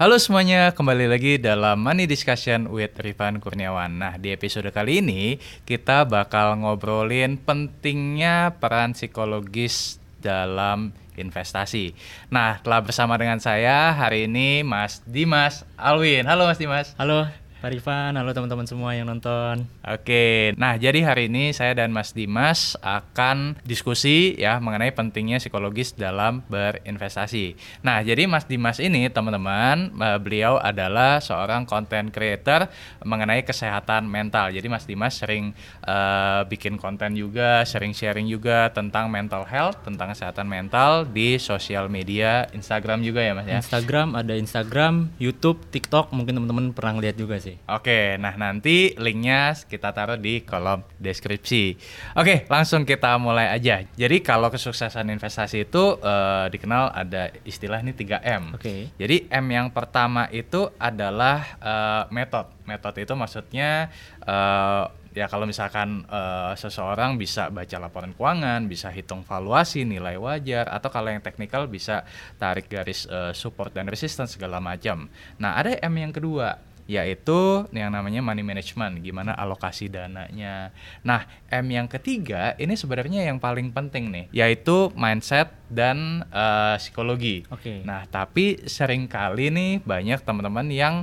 [0.00, 4.00] Halo semuanya, kembali lagi dalam Money Discussion with Rifan Kurniawan.
[4.00, 5.36] Nah, di episode kali ini
[5.68, 11.92] kita bakal ngobrolin pentingnya peran psikologis dalam investasi.
[12.32, 16.24] Nah, telah bersama dengan saya hari ini Mas Dimas Alwin.
[16.24, 16.96] Halo Mas Dimas.
[16.96, 17.28] Halo,
[17.60, 19.68] Pak Rifan, halo teman-teman semua yang nonton.
[19.84, 25.92] Oke, nah jadi hari ini saya dan Mas Dimas akan diskusi ya mengenai pentingnya psikologis
[25.92, 27.60] dalam berinvestasi.
[27.84, 32.64] Nah, jadi Mas Dimas ini teman-teman, eh, beliau adalah seorang content creator
[33.04, 34.56] mengenai kesehatan mental.
[34.56, 35.52] Jadi Mas Dimas sering
[35.84, 41.92] uh, bikin konten juga, sering sharing juga tentang mental health, tentang kesehatan mental di sosial
[41.92, 43.60] media, Instagram juga ya Mas ya.
[43.60, 47.56] Instagram ada Instagram, YouTube, TikTok, mungkin teman-teman pernah lihat juga sih sih.
[47.66, 51.74] Oke, nah nanti linknya kita taruh di kolom deskripsi.
[52.14, 53.82] Oke, langsung kita mulai aja.
[53.82, 58.54] Jadi kalau kesuksesan investasi itu uh, dikenal ada istilah ini 3M.
[58.54, 58.94] Oke.
[58.94, 62.54] Jadi M yang pertama itu adalah uh, metode.
[62.70, 63.90] Metode itu maksudnya
[64.22, 70.70] uh, ya kalau misalkan uh, seseorang bisa baca laporan keuangan, bisa hitung valuasi, nilai wajar,
[70.70, 72.06] atau kalau yang teknikal bisa
[72.38, 75.10] tarik garis uh, support dan resistance segala macam.
[75.42, 76.54] Nah ada M yang kedua,
[76.90, 80.74] yaitu yang namanya money management, gimana alokasi dananya.
[81.06, 87.46] Nah, M yang ketiga ini sebenarnya yang paling penting nih, yaitu mindset dan uh, psikologi.
[87.46, 87.62] Oke.
[87.62, 87.78] Okay.
[87.86, 90.94] Nah, tapi sering kali nih banyak teman-teman yang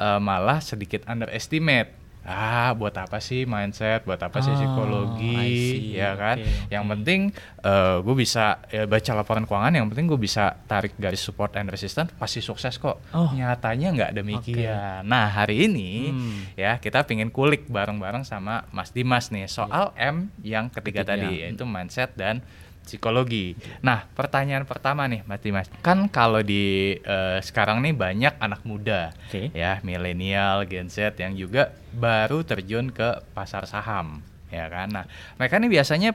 [0.00, 6.18] uh, malah sedikit underestimate ah buat apa sih mindset buat apa sih oh, psikologi ya
[6.18, 7.30] kan okay, yang penting
[7.62, 11.54] uh, eh, gue bisa ya, baca laporan keuangan yang penting gue bisa tarik garis support
[11.54, 13.30] and resistance pasti sukses kok oh.
[13.30, 15.08] nyatanya nggak demikian okay.
[15.08, 16.58] nah hari ini hmm.
[16.58, 20.10] ya kita pingin kulik bareng-bareng sama Mas Dimas nih soal yeah.
[20.10, 22.42] M yang ketiga, ketiga tadi yaitu mindset dan
[22.86, 23.58] psikologi.
[23.82, 25.66] Nah, pertanyaan pertama nih, Mas Dimas.
[25.82, 29.50] Kan kalau di uh, sekarang nih banyak anak muda, okay.
[29.50, 34.22] ya milenial, Gen Z yang juga baru terjun ke pasar saham,
[34.54, 34.88] ya kan.
[34.94, 36.14] Nah, mereka nih biasanya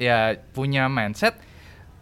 [0.00, 1.36] ya punya mindset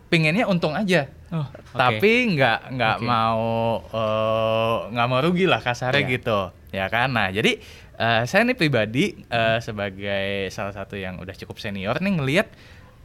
[0.07, 1.75] pinginnya untung aja, oh, okay.
[1.75, 3.09] tapi nggak nggak okay.
[3.11, 3.43] mau
[3.83, 6.13] eh, nggak uh, mau rugi lah kasarnya yeah.
[6.15, 7.11] gitu, ya kan.
[7.11, 7.59] Nah, jadi
[7.99, 12.49] uh, saya nih pribadi uh, sebagai salah satu yang udah cukup senior nih ngelihat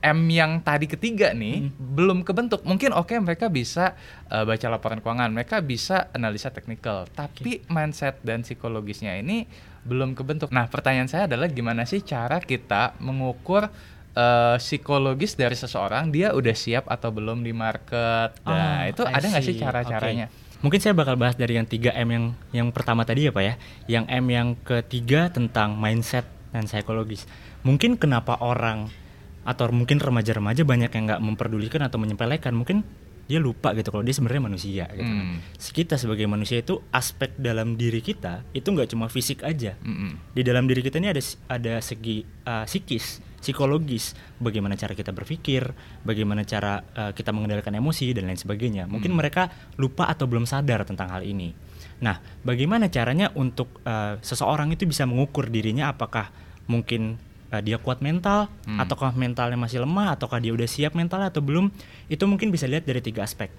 [0.02, 1.78] M yang tadi ketiga nih hmm.
[1.78, 2.66] belum kebentuk.
[2.66, 3.94] Mungkin oke okay, mereka bisa
[4.34, 7.70] uh, baca laporan keuangan, mereka bisa analisa teknikal, tapi okay.
[7.70, 9.46] mindset dan psikologisnya ini
[9.86, 10.50] belum kebentuk.
[10.50, 13.70] Nah, pertanyaan saya adalah gimana sih cara kita mengukur
[14.18, 18.38] uh, psikologis dari seseorang dia udah siap atau belum di market?
[18.46, 20.28] Nah, oh, itu I ada nggak sih cara-caranya?
[20.30, 20.50] Okay.
[20.62, 23.54] Mungkin saya bakal bahas dari yang 3 M yang yang pertama tadi ya Pak ya.
[23.90, 27.26] Yang M yang ketiga tentang mindset dan psikologis.
[27.66, 28.94] Mungkin kenapa orang
[29.42, 32.86] atau mungkin remaja-remaja banyak yang nggak memperdulikan atau menyepelekan mungkin
[33.32, 35.36] dia lupa gitu kalau dia sebenarnya manusia gitu mm.
[35.72, 40.12] kita sebagai manusia itu aspek dalam diri kita itu nggak cuma fisik aja mm -mm.
[40.36, 45.64] di dalam diri kita ini ada ada segi uh, psikis psikologis bagaimana cara kita berpikir
[46.04, 49.18] bagaimana cara uh, kita mengendalikan emosi dan lain sebagainya mungkin mm.
[49.18, 49.48] mereka
[49.80, 51.56] lupa atau belum sadar tentang hal ini
[52.04, 56.34] nah bagaimana caranya untuk uh, seseorang itu bisa mengukur dirinya apakah
[56.68, 57.16] mungkin
[57.52, 58.80] uh, dia kuat mental hmm.
[58.80, 61.70] ataukah mentalnya masih lemah ataukah dia udah siap mental atau belum
[62.08, 63.52] itu mungkin bisa lihat dari tiga aspek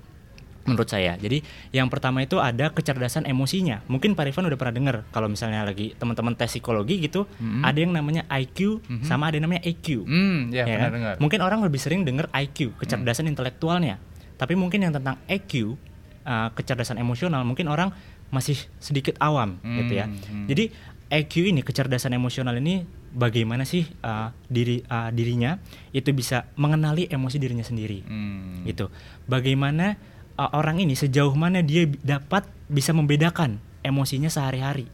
[0.63, 1.19] menurut saya.
[1.19, 1.43] Jadi
[1.75, 3.83] yang pertama itu ada kecerdasan emosinya.
[3.91, 7.79] Mungkin Pak Rifan udah pernah dengar kalau misalnya lagi teman-teman tes psikologi gitu, hmm ada
[7.79, 10.07] yang namanya IQ hmm sama ada yang namanya EQ.
[10.07, 10.91] Mm, ya, ya kan?
[10.95, 11.15] dengar.
[11.19, 13.33] Mungkin orang lebih sering dengar IQ, kecerdasan mm.
[13.35, 13.99] intelektualnya.
[14.39, 15.79] Tapi mungkin yang tentang EQ,
[16.27, 17.91] uh, kecerdasan emosional, mungkin orang
[18.33, 19.77] masih sedikit awam mm.
[19.83, 20.07] gitu ya.
[20.09, 20.47] Mm.
[20.49, 20.65] Jadi
[21.13, 25.61] EQ ini kecerdasan emosional ini bagaimana sih uh, diri uh, dirinya
[25.93, 28.65] itu bisa mengenali emosi dirinya sendiri hmm.
[28.65, 28.89] gitu
[29.29, 30.01] bagaimana
[30.41, 34.89] uh, orang ini sejauh mana dia dapat bisa membedakan emosinya sehari-hari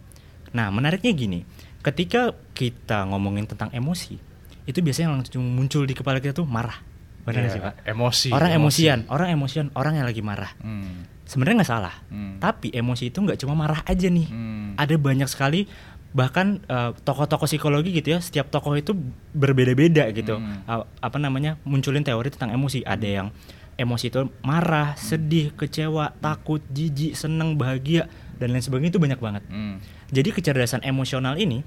[0.51, 1.41] nah menariknya gini
[1.87, 4.19] ketika kita ngomongin tentang emosi
[4.67, 6.83] itu biasanya langsung muncul di kepala kita tuh marah
[7.23, 8.83] benar yeah, sih pak emosi orang emosi.
[8.89, 11.29] emosian orang emosian orang yang lagi marah hmm.
[11.29, 12.41] sebenarnya nggak salah hmm.
[12.41, 14.81] tapi emosi itu nggak cuma marah aja nih hmm.
[14.81, 15.69] ada banyak sekali
[16.17, 18.97] bahkan uh, tokoh-tokoh psikologi gitu ya setiap tokoh itu
[19.37, 20.65] berbeda-beda gitu hmm.
[20.65, 23.29] uh, apa namanya munculin teori tentang emosi ada yang
[23.77, 25.01] emosi itu marah hmm.
[25.01, 28.09] sedih kecewa takut jijik seneng bahagia
[28.41, 29.77] dan lain sebagainya itu banyak banget hmm.
[30.09, 31.61] jadi kecerdasan emosional ini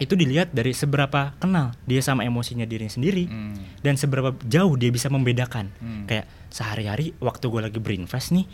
[0.00, 3.84] itu dilihat dari seberapa kenal dia sama emosinya diri sendiri hmm.
[3.84, 6.04] dan seberapa jauh dia bisa membedakan hmm.
[6.08, 8.48] kayak sehari-hari waktu gue lagi berinvest nih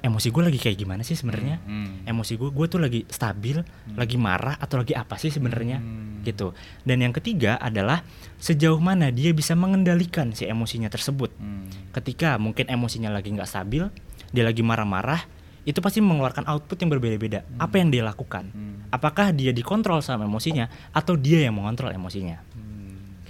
[0.00, 2.10] emosi gue lagi kayak gimana sih sebenarnya hmm, hmm.
[2.10, 3.98] emosi gue gue tuh lagi stabil hmm.
[3.98, 6.22] lagi marah atau lagi apa sih sebenarnya hmm.
[6.24, 6.54] gitu
[6.86, 8.06] dan yang ketiga adalah
[8.38, 11.92] sejauh mana dia bisa mengendalikan si emosinya tersebut hmm.
[11.98, 13.90] ketika mungkin emosinya lagi nggak stabil
[14.32, 17.46] dia lagi marah-marah itu pasti mengeluarkan output yang berbeda-beda.
[17.46, 17.62] Hmm.
[17.62, 18.50] Apa yang dia lakukan?
[18.50, 18.82] Hmm.
[18.90, 22.42] Apakah dia dikontrol sama emosinya atau dia yang mengontrol emosinya?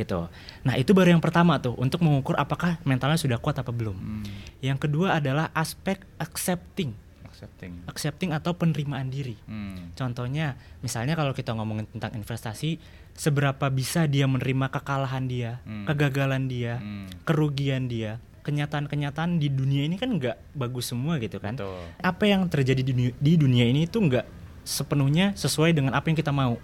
[0.02, 0.20] Gitu.
[0.66, 3.94] Nah, itu baru yang pertama tuh untuk mengukur apakah mentalnya sudah kuat apa belum.
[3.94, 4.24] Hmm.
[4.58, 6.92] Yang kedua adalah aspek accepting.
[7.22, 7.72] Accepting.
[7.86, 9.38] Accepting atau penerimaan diri.
[9.46, 9.94] Hmm.
[9.94, 12.82] Contohnya, misalnya kalau kita ngomongin tentang investasi,
[13.14, 15.86] seberapa bisa dia menerima kekalahan dia, hmm.
[15.86, 17.26] kegagalan dia, hmm.
[17.26, 21.54] kerugian dia kenyataan-kenyataan di dunia ini kan nggak bagus semua gitu kan.
[21.54, 21.78] Betul.
[22.02, 24.26] Apa yang terjadi di dunia, di dunia ini itu nggak
[24.66, 26.58] sepenuhnya sesuai dengan apa yang kita mau.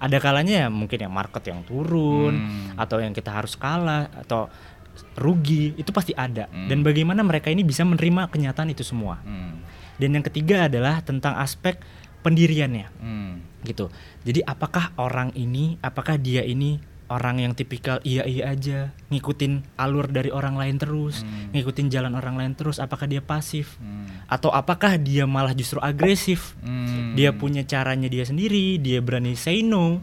[0.00, 2.80] Ada kalanya ya mungkin yang market yang turun hmm.
[2.80, 4.48] atau yang kita harus kalah atau
[5.16, 6.48] rugi itu pasti ada.
[6.48, 6.68] Hmm.
[6.72, 9.20] Dan bagaimana mereka ini bisa menerima kenyataan itu semua.
[9.22, 9.60] Hmm.
[10.00, 11.78] Dan yang ketiga adalah tentang aspek
[12.24, 12.88] pendiriannya.
[13.00, 13.44] Hmm.
[13.60, 13.92] Gitu.
[14.24, 16.80] Jadi apakah orang ini, apakah dia ini
[17.10, 21.52] orang yang tipikal iya iya aja ngikutin alur dari orang lain terus hmm.
[21.52, 24.30] ngikutin jalan orang lain terus apakah dia pasif hmm.
[24.30, 27.18] atau apakah dia malah justru agresif hmm.
[27.18, 29.98] dia punya caranya dia sendiri dia berani say no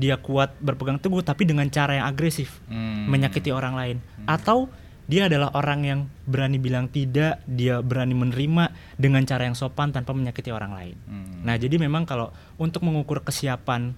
[0.00, 3.04] dia kuat berpegang teguh tapi dengan cara yang agresif hmm.
[3.06, 4.26] menyakiti orang lain hmm.
[4.26, 4.72] atau
[5.10, 10.16] dia adalah orang yang berani bilang tidak dia berani menerima dengan cara yang sopan tanpa
[10.16, 11.44] menyakiti orang lain hmm.
[11.44, 13.92] nah jadi memang kalau untuk mengukur kesiapan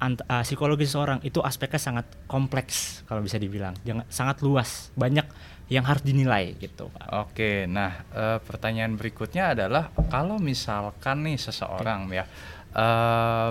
[0.00, 5.26] ant, uh, psikologi seseorang itu aspeknya sangat kompleks kalau bisa dibilang, jangan sangat luas, banyak
[5.66, 7.06] yang harus dinilai gitu Pak.
[7.26, 12.22] Oke, nah uh, pertanyaan berikutnya adalah kalau misalkan nih seseorang okay.
[12.22, 12.24] ya
[12.78, 13.50] uh,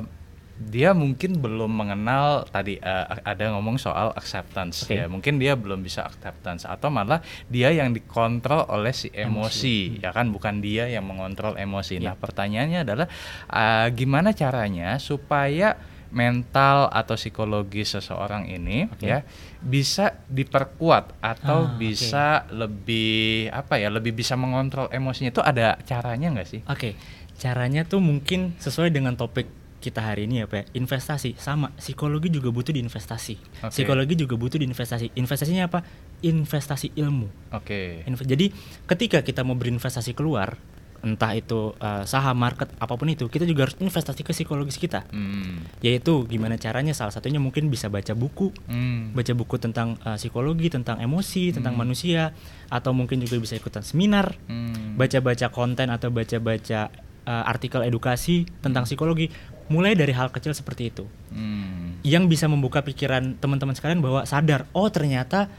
[0.56, 5.04] dia mungkin belum mengenal tadi uh, ada ngomong soal acceptance okay.
[5.04, 7.20] ya mungkin dia belum bisa acceptance atau malah
[7.52, 10.04] dia yang dikontrol oleh si emosi, emosi.
[10.08, 12.00] ya kan bukan dia yang mengontrol emosi.
[12.00, 12.08] Yeah.
[12.08, 13.08] Nah pertanyaannya adalah
[13.52, 15.76] uh, gimana caranya supaya
[16.12, 19.08] mental atau psikologi seseorang ini okay.
[19.10, 19.20] ya
[19.62, 22.54] bisa diperkuat atau ah, bisa okay.
[22.54, 26.62] lebih apa ya lebih bisa mengontrol emosinya itu ada caranya nggak sih?
[26.66, 26.94] Oke, okay.
[27.40, 29.48] caranya tuh mungkin sesuai dengan topik
[29.86, 33.70] kita hari ini ya pak investasi sama psikologi juga butuh diinvestasi okay.
[33.70, 35.86] psikologi juga butuh diinvestasi investasinya apa
[36.26, 38.26] investasi ilmu oke okay.
[38.26, 38.50] jadi
[38.90, 40.58] ketika kita mau berinvestasi keluar
[41.06, 45.06] entah itu uh, saham market apa pun itu kita juga harus investasi ke psikologis kita
[45.14, 45.86] hmm.
[45.86, 49.14] yaitu gimana caranya salah satunya mungkin bisa baca buku hmm.
[49.14, 51.62] baca buku tentang uh, psikologi tentang emosi hmm.
[51.62, 52.34] tentang manusia
[52.74, 54.98] atau mungkin juga bisa ikutan seminar hmm.
[54.98, 56.90] baca-baca konten atau baca-baca
[57.30, 58.90] uh, artikel edukasi tentang hmm.
[58.90, 59.30] psikologi
[59.70, 62.02] mulai dari hal kecil seperti itu hmm.
[62.02, 65.54] yang bisa membuka pikiran teman-teman sekalian bahwa sadar oh ternyata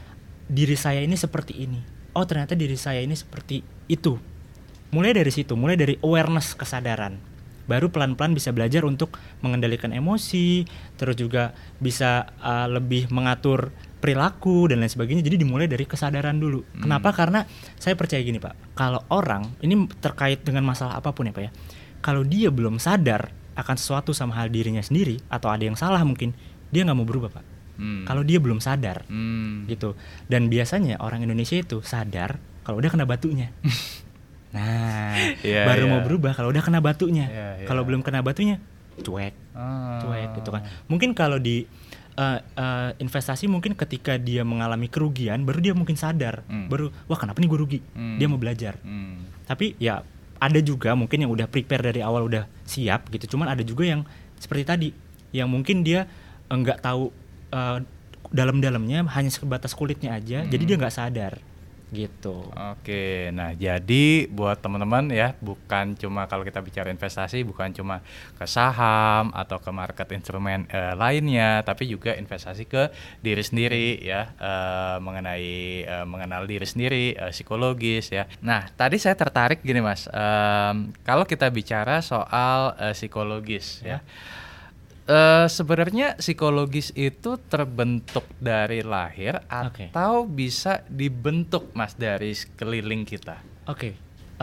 [0.51, 1.79] diri saya ini seperti ini
[2.15, 4.36] oh ternyata diri saya ini seperti itu
[4.91, 7.19] mulai dari situ mulai dari awareness kesadaran.
[7.67, 10.63] Baru pelan-pelan bisa belajar untuk mengendalikan emosi
[10.95, 11.51] terus juga
[11.83, 15.19] bisa uh, lebih mengatur perilaku dan lain sebagainya.
[15.25, 16.63] Jadi dimulai dari kesadaran dulu.
[16.63, 16.87] Hmm.
[16.87, 17.11] kenapa?
[17.11, 17.43] Karena
[17.75, 18.55] saya percaya gini pak.
[18.79, 21.51] Kalau orang ini terkait dengan masalah apa pun ya pak ya.
[21.99, 26.31] Kalau dia belum sadar akan sesuatu sama hal dirinya sendiri atau ada yang salah mungkin
[26.71, 27.45] dia nggak mau berubah pak.
[27.77, 28.09] Hmm.
[28.09, 29.69] kalau dia belum sadar hmm.
[29.69, 29.93] gitu.
[30.25, 33.53] Dan biasanya orang Indonesia itu sadar kalau udah kena batunya
[34.55, 35.13] Nah,
[35.43, 35.91] yeah, baru yeah.
[35.91, 37.27] mau berubah kalau udah kena batunya.
[37.27, 37.67] Yeah, yeah.
[37.67, 38.63] Kalau belum kena batunya,
[39.01, 39.99] cuek, oh.
[40.07, 40.63] cuek gitu kan.
[40.87, 41.67] Mungkin kalau di
[42.15, 46.67] uh, uh, investasi mungkin ketika dia mengalami kerugian, baru dia mungkin sadar, mm.
[46.71, 47.79] baru wah kenapa nih gue rugi?
[47.91, 48.15] Mm.
[48.17, 48.79] Dia mau belajar.
[48.81, 49.45] Mm.
[49.45, 50.01] Tapi ya
[50.37, 53.37] ada juga mungkin yang udah prepare dari awal udah siap gitu.
[53.37, 54.07] Cuman ada juga yang
[54.39, 54.89] seperti tadi,
[55.35, 56.07] yang mungkin dia
[56.47, 57.11] enggak tahu
[57.51, 57.83] uh,
[58.27, 60.49] dalam-dalamnya hanya sebatas kulitnya aja, mm.
[60.51, 61.33] jadi dia nggak sadar
[61.87, 62.43] gitu.
[62.51, 68.03] Oke, nah jadi buat teman-teman ya, bukan cuma kalau kita bicara investasi, bukan cuma
[68.35, 72.91] ke saham atau ke market instrumen uh, lainnya, tapi juga investasi ke
[73.23, 78.27] diri sendiri ya, uh, mengenai uh, mengenal diri sendiri, psikologis ya.
[78.43, 84.03] Nah, tadi saya tertarik gini mas, um, kalau kita bicara soal psikologis ya.
[84.03, 84.45] ya
[85.07, 89.87] Uh, sebenarnya psikologis itu terbentuk dari lahir okay.
[89.95, 93.39] atau bisa dibentuk mas dari sekeliling kita?
[93.71, 93.93] Oke, okay.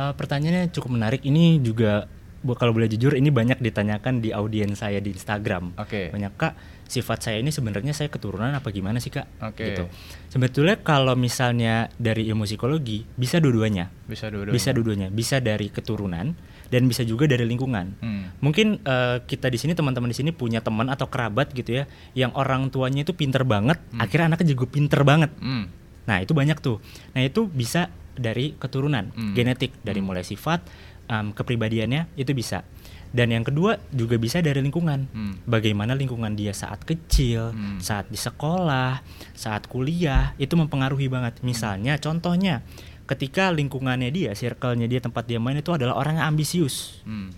[0.01, 1.21] uh, eh, pertanyaannya cukup menarik.
[1.21, 2.09] Ini juga
[2.53, 5.81] kalau boleh jujur ini banyak ditanyakan di audiens saya di Instagram.
[5.81, 5.89] Oke.
[5.89, 6.07] Okay.
[6.13, 6.53] Banyak kak
[6.85, 9.25] sifat saya ini sebenarnya saya keturunan apa gimana sih kak?
[9.41, 9.57] Oke.
[9.57, 9.69] Okay.
[9.73, 9.85] Gitu.
[10.29, 13.89] Sebetulnya kalau misalnya dari ilmu psikologi bisa dua-duanya.
[14.05, 14.57] Bisa dua-duanya.
[14.61, 15.09] Bisa dua-duanya.
[15.09, 16.37] Bisa dari keturunan
[16.75, 17.95] dan bisa juga dari lingkungan.
[18.03, 18.35] Hmm.
[18.43, 21.85] Mungkin uh, kita di sini teman-teman di sini punya teman atau kerabat gitu ya
[22.19, 24.03] yang orang tuanya itu pinter banget, hmm.
[24.03, 25.31] akhirnya anaknya juga pinter banget.
[25.39, 25.71] Hmm.
[26.11, 26.83] Nah, itu banyak tuh.
[27.15, 29.33] Nah, itu bisa dari keturunan, hmm.
[29.39, 30.07] genetik dari hmm.
[30.11, 30.67] mulai sifat
[31.07, 32.67] um, kepribadiannya itu bisa.
[33.15, 35.07] Dan yang kedua juga bisa dari lingkungan.
[35.15, 35.35] Hmm.
[35.47, 37.79] Bagaimana lingkungan dia saat kecil, hmm.
[37.79, 39.07] saat di sekolah,
[39.39, 41.39] saat kuliah itu mempengaruhi banget.
[41.47, 42.67] Misalnya contohnya
[43.05, 47.05] ketika lingkungannya dia, circle-nya dia, tempat dia main itu adalah orang yang ambisius.
[47.05, 47.33] Hmm.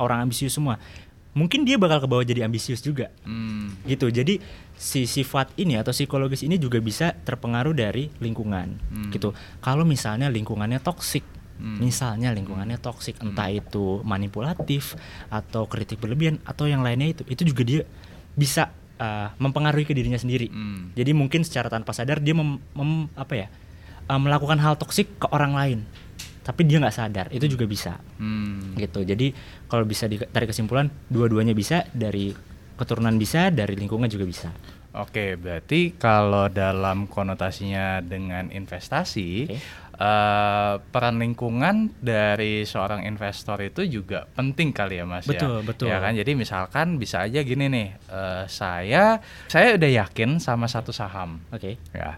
[0.00, 0.80] Orang ambisius semua.
[1.34, 3.10] Mungkin dia bakal ke bawah jadi ambisius juga.
[3.26, 3.74] Hmm.
[3.84, 4.08] Gitu.
[4.08, 4.38] Jadi
[4.74, 8.68] si sifat ini atau psikologis ini juga bisa terpengaruh dari lingkungan.
[8.90, 9.10] Hmm.
[9.10, 9.34] Gitu.
[9.60, 11.78] Kalau misalnya lingkungannya toksik, Hmm.
[11.78, 14.98] misalnya lingkungannya toksik, entah itu manipulatif
[15.30, 17.82] atau kritik berlebihan atau yang lainnya itu, itu juga dia
[18.34, 20.50] bisa uh, mempengaruhi ke dirinya sendiri.
[20.50, 20.90] Hmm.
[20.98, 23.46] Jadi mungkin secara tanpa sadar dia mem, mem- apa ya
[24.06, 25.78] uh, melakukan hal toksik ke orang lain,
[26.40, 28.76] tapi dia nggak sadar itu juga bisa Hmm.
[28.76, 29.00] gitu.
[29.00, 29.32] Jadi
[29.66, 32.32] kalau bisa ditarik kesimpulan dua-duanya bisa dari
[32.74, 34.50] keturunan bisa dari lingkungan juga bisa.
[34.94, 39.58] Oke, berarti kalau dalam konotasinya dengan investasi, Oke.
[39.94, 45.66] eh, peran lingkungan dari seorang investor itu juga penting kali ya, Mas Betul, ya.
[45.66, 45.86] betul.
[45.90, 49.18] Ya kan, jadi misalkan bisa aja gini nih, eh, saya
[49.50, 51.74] saya udah yakin sama satu saham, Oke.
[51.90, 52.14] ya.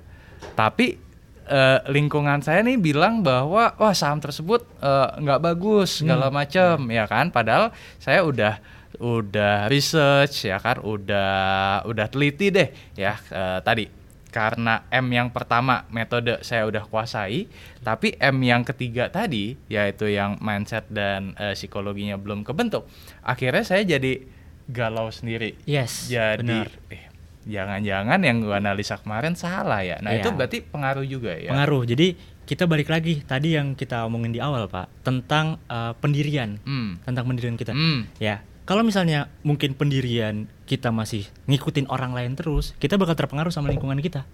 [0.52, 1.00] Tapi
[1.46, 7.06] eh, lingkungan saya nih bilang bahwa wah saham tersebut eh, nggak bagus segala macam, ya
[7.06, 7.30] kan.
[7.30, 7.72] Padahal
[8.02, 8.58] saya udah
[8.96, 15.88] udah research ya kan, udah udah teliti deh ya eh, tadi karena M yang pertama
[15.88, 17.48] metode saya udah kuasai,
[17.80, 22.84] tapi M yang ketiga tadi yaitu yang mindset dan eh, psikologinya belum kebentuk.
[23.24, 24.28] Akhirnya saya jadi
[24.68, 25.56] galau sendiri.
[25.64, 26.12] Yes.
[26.12, 26.68] Jadi benar.
[26.92, 27.08] eh,
[27.46, 29.96] jangan-jangan yang gua analisa kemarin salah ya.
[30.02, 30.20] Nah, Iya.
[30.20, 31.54] itu berarti pengaruh juga ya.
[31.54, 31.86] Pengaruh.
[31.86, 36.98] Jadi kita balik lagi tadi yang kita omongin di awal pak tentang uh, pendirian, Hmm.
[37.02, 37.74] tentang pendirian kita.
[37.74, 38.06] Hmm.
[38.18, 43.70] Ya, kalau misalnya mungkin pendirian kita masih ngikutin orang lain terus, kita bakal terpengaruh sama
[43.70, 44.26] lingkungan kita.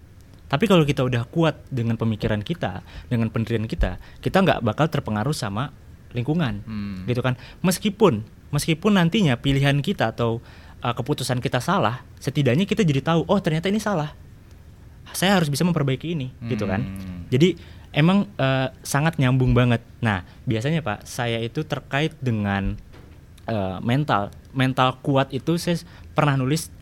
[0.48, 5.32] Tapi kalau kita udah kuat dengan pemikiran kita, dengan pendirian kita, kita nggak bakal terpengaruh
[5.32, 5.72] sama
[6.12, 7.08] lingkungan, Hmm.
[7.08, 7.40] gitu kan?
[7.64, 8.20] Meskipun,
[8.52, 10.44] meskipun nantinya pilihan kita atau
[10.82, 14.12] uh, keputusan kita salah, setidaknya kita jadi tahu, oh ternyata ini salah.
[15.12, 16.80] Saya harus bisa memperbaiki ini, gitu kan?
[16.80, 17.28] Hmm.
[17.28, 17.52] Jadi
[17.92, 19.84] emang eh, sangat nyambung banget.
[20.00, 22.80] Nah biasanya pak, saya itu terkait dengan
[23.44, 25.76] eh, mental, mental kuat itu saya
[26.16, 26.72] pernah nulis.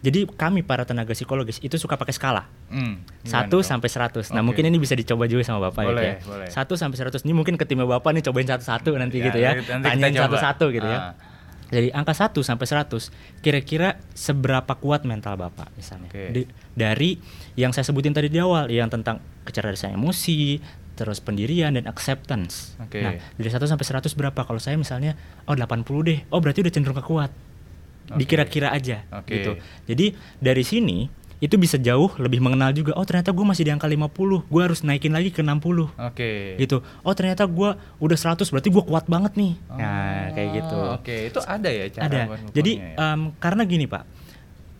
[0.00, 2.48] Jadi kami para tenaga psikologis itu suka pakai skala.
[2.72, 3.04] Hmm.
[3.20, 3.60] Gimana 1 tuh?
[3.60, 4.32] sampai 100.
[4.32, 6.14] Nah, mungkin ini bisa dicoba juga sama Bapak Boleh, ya.
[6.24, 6.48] boleh.
[6.48, 7.20] 1 sampai 100.
[7.28, 9.60] Ini mungkin ke timnya Bapak nih cobain satu-satu nanti Ya, gitu ya.
[9.60, 11.12] nanti Tanyain satu-satu gitu ya.
[11.70, 16.10] Jadi angka 1 sampai 100 kira-kira seberapa kuat mental Bapak misalnya.
[16.10, 16.34] Oke.
[16.34, 17.16] Di- dari
[17.54, 20.58] yang saya sebutin tadi di awal yang tentang kecerdasan emosi,
[20.98, 22.74] terus pendirian dan acceptance.
[22.82, 23.00] Oke.
[23.00, 24.40] Nah, dari 1 sampai 100 berapa?
[24.42, 25.14] Kalau saya misalnya
[25.46, 26.18] oh 80 deh.
[26.34, 27.30] Oh, berarti udah cenderung ke kuat.
[28.10, 28.26] Oke.
[28.26, 29.38] Dikira-kira aja Oke.
[29.38, 29.52] gitu.
[29.86, 31.06] Jadi dari sini
[31.40, 32.92] itu bisa jauh lebih mengenal juga.
[32.94, 34.44] Oh, ternyata gue masih di angka 50.
[34.46, 36.60] Gue harus naikin lagi ke 60 Oke.
[36.60, 36.84] gitu.
[37.00, 39.52] Oh ternyata gua udah 100 berarti gua kuat banget nih.
[39.72, 40.78] Nah Oh, kayak gitu.
[41.00, 42.20] Oke, itu ada ya cara Ada.
[42.52, 43.16] Jadi ya?
[43.16, 44.04] em, karena gini pak,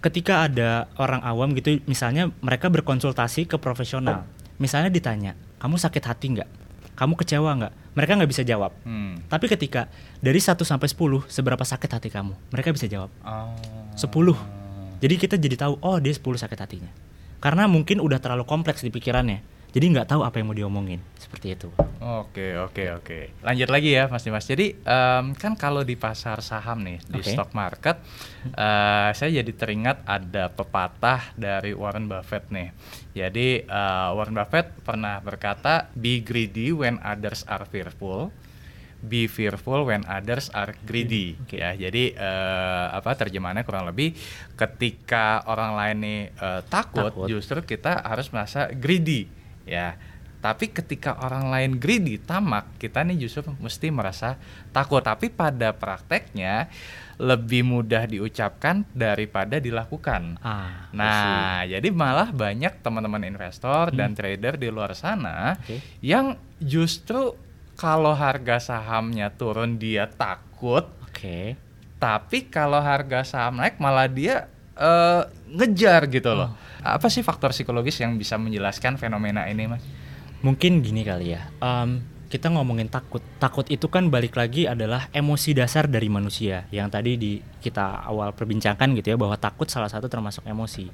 [0.05, 4.29] ketika ada orang awam gitu, misalnya mereka berkonsultasi ke profesional,
[4.61, 6.50] misalnya ditanya, kamu sakit hati nggak?
[6.97, 7.73] Kamu kecewa nggak?
[7.97, 8.76] Mereka nggak bisa jawab.
[8.85, 9.17] Hmm.
[9.26, 9.88] Tapi ketika
[10.21, 12.37] dari 1 sampai 10 seberapa sakit hati kamu?
[12.52, 13.09] Mereka bisa jawab.
[13.25, 13.57] Oh.
[13.97, 14.60] 10.
[15.00, 16.92] Jadi kita jadi tahu oh dia 10 sakit hatinya.
[17.40, 19.40] Karena mungkin udah terlalu kompleks di pikirannya.
[19.71, 21.00] Jadi nggak tahu apa yang mau diomongin.
[21.14, 21.71] Seperti itu.
[22.02, 23.19] Oke oke oke.
[23.47, 24.42] Lanjut lagi ya Mas Dimas.
[24.42, 27.30] Jadi em, kan kalau di pasar saham nih di Oke.
[27.30, 28.02] stock market,
[28.50, 32.69] eh, saya jadi teringat ada pepatah dari Warren Buffett nih.
[33.14, 38.35] Jadi eh, Warren Buffett pernah berkata, "Be greedy when others are fearful."
[39.00, 41.35] Be fearful when others are greedy.
[41.40, 41.57] Oke.
[41.57, 44.12] Ya, jadi eh, apa terjemahannya kurang lebih
[44.54, 47.26] ketika orang lain nih eh, takut, Takut.
[47.26, 49.25] justru kita harus merasa greedy.
[49.64, 49.97] Ya,
[50.40, 55.00] tapi ketika orang lain greedy, tamak, kita nih justru mesti merasa takut.
[55.00, 56.69] Tapi pada prakteknya
[57.21, 60.40] lebih mudah diucapkan daripada dilakukan.
[60.40, 60.88] Ah.
[60.90, 65.61] Nah, jadi malah banyak teman-teman investor dan trader di luar sana Hmm.
[65.61, 65.76] Oke.
[66.00, 66.26] yang
[66.57, 67.37] justru
[67.81, 71.57] kalau harga sahamnya turun dia takut, Oke.
[71.97, 76.53] tapi kalau harga saham naik malah dia eh, ngejar gitu loh.
[76.53, 77.01] Oh.
[77.01, 79.81] Apa sih faktor psikologis yang bisa menjelaskan fenomena ini, Mas?
[80.45, 81.49] Mungkin gini kali ya.
[81.65, 83.25] em, kita ngomongin takut.
[83.41, 86.69] Takut itu kan balik lagi adalah emosi dasar dari manusia.
[86.69, 87.33] Yang tadi di
[87.65, 90.89] kita awal perbincangkan gitu ya bahwa takut salah satu termasuk emosi.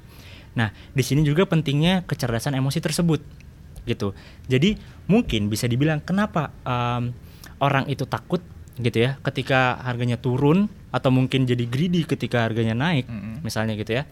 [0.55, 3.46] Nah, di sini juga pentingnya kecerdasan emosi tersebut
[3.87, 4.11] gitu.
[4.51, 4.75] Jadi
[5.07, 7.15] mungkin bisa dibilang kenapa em,
[7.63, 8.43] orang itu takut
[8.77, 13.41] gitu ya ketika harganya turun atau mungkin jadi greedy ketika harganya naik Mm-mm.
[13.41, 14.05] misalnya gitu ya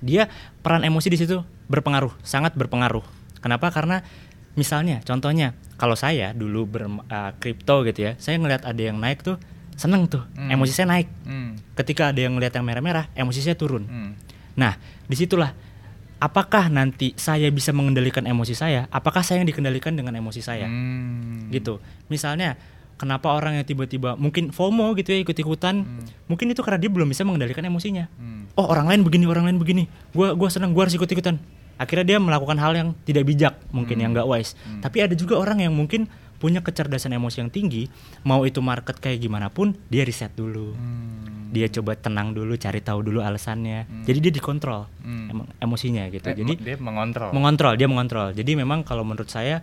[0.00, 0.32] dia
[0.64, 3.04] peran emosi di situ berpengaruh, sangat berpengaruh.
[3.44, 3.68] Kenapa?
[3.70, 4.00] Karena
[4.56, 9.36] misalnya, contohnya, kalau saya dulu berkripto gitu ya, saya ngelihat ada yang naik tuh
[9.76, 10.52] seneng tuh, Hmm.
[10.52, 11.08] emosi saya naik.
[11.24, 11.56] Hmm.
[11.76, 13.84] Ketika ada yang ngelihat yang merah-merah, emosi saya turun.
[13.86, 14.12] Hmm.
[14.56, 14.76] Nah,
[15.08, 15.52] di situlah
[16.20, 21.48] apakah nanti saya bisa mengendalikan emosi saya apakah saya yang dikendalikan dengan emosi saya Hmm.
[21.48, 22.60] gitu misalnya
[23.00, 26.04] kenapa orang yang tiba-tiba mungkin FOMO gitu ya ikut-ikutan Hmm.
[26.28, 28.52] mungkin itu karena dia belum bisa mengendalikan emosinya Hmm.
[28.52, 31.40] oh orang lain begini orang lain begini gua gua senang gua harus ikut-ikutan
[31.80, 34.02] akhirnya dia melakukan hal yang tidak bijak mungkin Hmm.
[34.04, 34.52] yang nggak wise
[34.84, 36.04] tapi ada juga orang yang mungkin
[36.40, 37.86] punya kecerdasan emosi yang tinggi
[38.22, 41.52] mau itu market kayak gimana pun dia riset dulu Hmm.
[41.52, 45.28] dia coba tenang dulu cari tahu dulu alasannya jadi dia dikontrol Hmm.
[45.28, 47.30] emang emosinya gitu Eh, jadi dia mengontrol.
[47.30, 49.60] mengontrol dia mengontrol jadi memang kalau menurut saya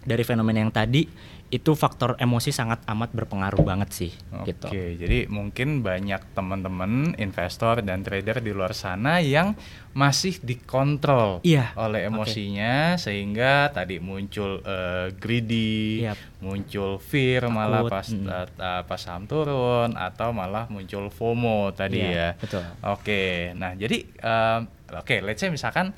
[0.00, 1.04] dari fenomena yang tadi
[1.48, 7.80] itu faktor emosi sangat amat berpengaruh banget sih Oke, gitu jadi mungkin banyak teman-teman investor
[7.80, 9.56] dan trader di luar sana yang
[9.96, 16.44] masih dikontrol Iya, oleh emosinya sehingga tadi muncul eh, greedy, Yap.
[16.44, 18.26] muncul fear malah Takut, pas mm.
[18.28, 22.28] eh, eh, pas saham turun atau malah muncul FOMO tadi Iya, ya.
[22.38, 22.62] betul.
[22.84, 24.60] Oke, nah jadi em,
[24.92, 25.96] oke, let's say misalkan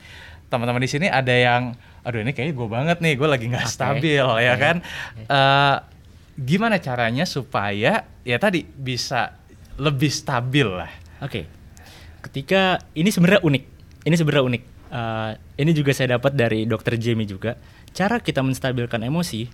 [0.49, 4.17] teman-teman di sini ada yang, aduh ini kayaknya gue banget nih, gue lagi nggak stabil
[4.19, 4.77] ya oke, kan.
[5.27, 5.77] Eh,
[6.41, 9.37] gimana caranya supaya ya tadi bisa
[9.77, 10.89] lebih stabil lah.
[11.21, 11.45] Oke.
[12.21, 13.65] Ketika ini sebenarnya unik.
[14.05, 14.63] Ini sebenarnya unik.
[14.91, 15.31] Eh,
[15.61, 16.97] ini juga saya dapat dari Dr.
[16.97, 17.57] Jamie juga.
[17.93, 19.49] Cara kita menstabilkan emosi,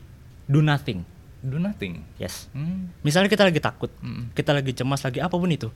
[0.46, 1.02] do nothing.
[1.42, 2.02] Do nothing.
[2.18, 2.50] Yes.
[2.50, 2.90] Hmm.
[3.06, 4.34] Misalnya kita lagi takut, Mm.
[4.34, 5.70] kita lagi cemas, lagi apa pun itu.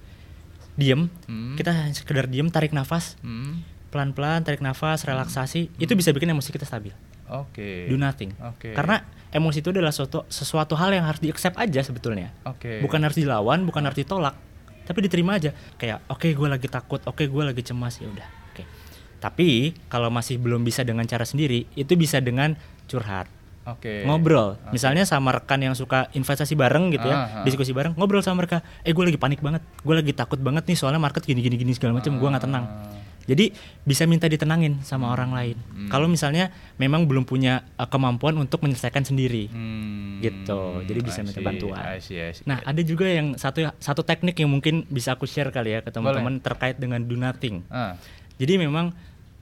[0.74, 1.54] Diem, Hmm.
[1.54, 3.60] kita sekedar diem, tarik nafas, Hmm.
[3.90, 6.94] Pelan-pelan tarik nafas, relaksasi, itu bisa bikin emosi kita stabil.
[7.30, 7.86] Oke.
[7.86, 8.34] Do nothing.
[8.42, 8.74] Oke.
[8.74, 12.34] Karena emosi itu adalah suatu sesuatu hal yang harus di-accept aja sebetulnya.
[12.46, 12.82] Oke.
[12.82, 14.34] Bukan harus dilawan, bukan harus ditolak,
[14.86, 15.54] tapi diterima aja.
[15.78, 18.28] Kayak oke gue lagi takut, oke gue lagi cemas ya udah.
[18.50, 18.66] Oke.
[19.22, 22.58] Tapi kalau masih belum bisa dengan cara sendiri, itu bisa dengan
[22.90, 23.30] curhat,
[23.68, 24.04] Oke.
[24.08, 24.56] ngobrol.
[24.72, 27.44] Misalnya sama rekan yang suka investasi bareng gitu ya, Ah, ah.
[27.44, 28.64] diskusi bareng, ngobrol sama mereka.
[28.82, 31.72] Eh gue lagi panik banget, gue lagi takut banget nih soalnya market gini gini gini
[31.76, 32.64] segala macam, gue nggak tenang.
[32.64, 33.00] Ah.
[33.30, 33.52] Jadi
[33.86, 35.56] bisa minta ditenangin sama orang lain.
[35.70, 35.86] Hmm.
[35.86, 36.50] Kalau misalnya
[36.80, 39.46] memang belum punya uh, kemampuan untuk menyelesaikan sendiri.
[39.52, 40.18] Hmm.
[40.18, 40.60] Gitu.
[40.88, 41.78] Jadi bisa minta bantuan.
[41.78, 42.42] I see, I see.
[42.48, 45.94] Nah, ada juga yang satu satu teknik yang mungkin bisa aku share kali ya ke
[45.94, 47.62] teman-teman terkait dengan do nothing.
[47.70, 47.94] Ah.
[48.40, 48.90] Jadi memang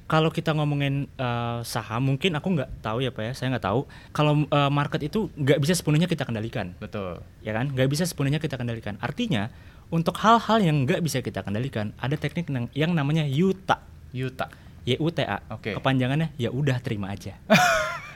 [0.09, 3.85] kalau kita ngomongin uh, saham, mungkin aku nggak tahu ya pak ya, saya nggak tahu.
[4.17, 7.21] Kalau uh, market itu nggak bisa sepenuhnya kita kendalikan, betul.
[7.45, 7.69] ya kan?
[7.69, 8.97] Nggak bisa sepenuhnya kita kendalikan.
[9.05, 9.53] Artinya
[9.93, 13.85] untuk hal-hal yang nggak bisa kita kendalikan, ada teknik yang, yang namanya yuta,
[14.17, 14.49] Yuta.
[14.89, 15.45] y u t a.
[15.53, 15.77] Oke.
[15.77, 17.37] Kepanjangannya ya udah terima aja.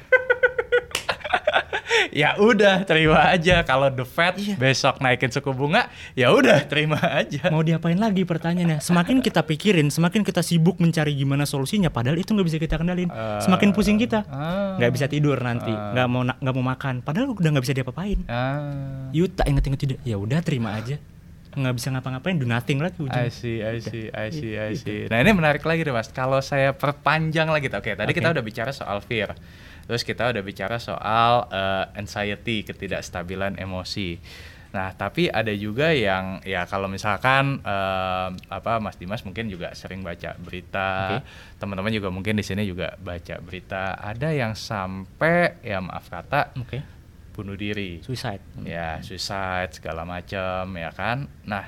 [2.11, 4.57] ya udah terima aja kalau the Fed Iya.
[4.57, 8.81] besok naikin suku bunga ya udah terima aja Mau diapain lagi pertanyaannya?
[8.81, 13.09] Semakin kita pikirin, semakin kita sibuk mencari gimana solusinya, padahal itu nggak bisa kita kendalin.
[13.38, 14.74] Semakin pusing kita, Ah.
[14.76, 18.18] nggak bisa tidur nanti, nggak mau na- nggak mau makan, padahal udah nggak bisa diapa-apain.
[18.26, 20.96] ah Yuta inget-inget tidak, ya udah terima aja,
[21.52, 23.12] nggak bisa ngapa-ngapain, do nothing lagi ujung.
[23.12, 25.07] I see, I see, I see, I see.
[25.07, 26.09] Nah ini menarik lagi deh mas.
[26.09, 27.92] Kalau saya perpanjang lagi, oke.
[27.92, 28.16] Tadi Oke.
[28.16, 29.37] kita udah bicara soal fear,
[29.85, 34.18] terus kita udah bicara soal eh, anxiety, ketidakstabilan emosi.
[34.73, 40.01] Nah tapi ada juga yang ya kalau misalkan eh, apa Mas Dimas mungkin juga sering
[40.01, 41.29] baca berita, Oke.
[41.61, 44.01] teman-teman juga mungkin di sini juga baca berita.
[44.01, 46.81] Ada yang sampai ya maaf kata Oke,
[47.37, 48.40] bunuh diri suicide.
[48.64, 51.64] ya suicide segala macam ya kan nah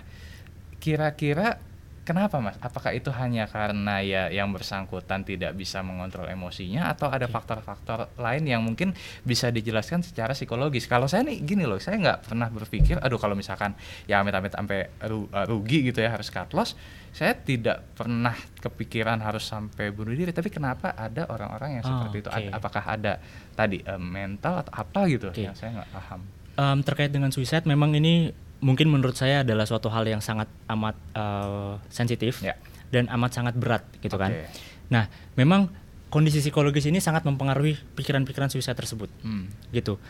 [0.77, 1.57] kira-kira
[2.05, 2.55] kenapa mas?
[2.61, 8.45] Apakah itu hanya karena ya yang bersangkutan tidak bisa mengontrol emosinya atau ada faktor-faktor lain
[8.45, 8.93] yang mungkin
[9.25, 10.85] bisa dijelaskan secara psikologis?
[10.85, 13.73] Kalau saya nih gini loh saya nggak pernah berpikir aduh kalau misalkan
[14.05, 16.77] ya amit-amit sampai uh, rugi gitu ya harus cut loss
[17.15, 20.35] saya tidak pernah kepikiran harus sampai bunuh diri.
[20.35, 22.29] Tapi kenapa ada orang-orang yang Oh, seperti itu?
[22.29, 22.39] oke.
[22.43, 23.13] Ad- apakah ada
[23.55, 25.47] tadi eh, mental atau apa gitu Oke.
[25.47, 26.21] yang saya nggak paham?
[26.55, 28.35] Em, terkait dengan suicide, memang ini
[28.65, 32.57] mungkin menurut saya adalah suatu hal yang sangat amat eh, sensitif Ya.
[32.89, 34.33] dan amat sangat berat gitu kan.
[34.33, 34.49] Oke.
[34.89, 35.05] Nah,
[35.37, 35.69] memang
[36.09, 39.11] kondisi psikologis ini sangat mempengaruhi pikiran-pikiran suicide tersebut.
[39.21, 39.53] Hmm.
[39.71, 40.01] gitu.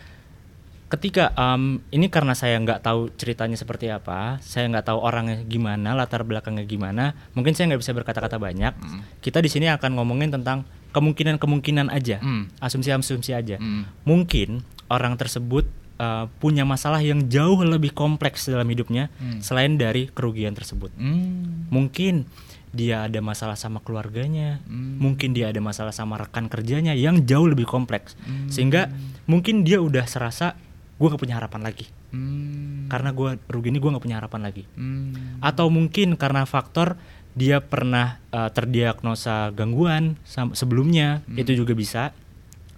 [0.85, 5.97] Ketika em, ini karena saya nggak tahu ceritanya seperti apa, saya nggak tahu orangnya gimana,
[5.97, 8.71] latar belakangnya gimana, mungkin saya nggak bisa berkata-kata banyak.
[8.79, 9.01] Mm.
[9.19, 10.62] Kita di sini akan ngomongin tentang
[10.95, 12.47] kemungkinan-kemungkinan aja, Mm.
[12.62, 13.57] asumsi-asumsi aja.
[13.59, 13.83] Mm.
[14.07, 15.67] Mungkin orang tersebut
[16.05, 19.40] eh, punya masalah yang jauh lebih kompleks dalam hidupnya Mm.
[19.40, 20.93] selain dari kerugian tersebut.
[21.01, 21.64] Hmm.
[21.73, 22.29] Mungkin
[22.75, 24.99] dia ada masalah sama keluarganya, Hmm.
[24.99, 28.51] mungkin dia ada masalah sama rekan kerjanya yang jauh lebih kompleks, Hmm.
[28.51, 28.90] sehingga
[29.25, 30.59] mungkin dia udah serasa
[30.99, 32.90] gue gak punya harapan lagi, Hmm.
[32.90, 35.38] karena gue rugi ini gue gak punya harapan lagi, Hmm.
[35.38, 36.99] atau mungkin karena faktor
[37.35, 40.19] dia pernah uh, terdiagnosa gangguan
[40.55, 41.38] sebelumnya, Hmm.
[41.38, 42.11] itu juga bisa,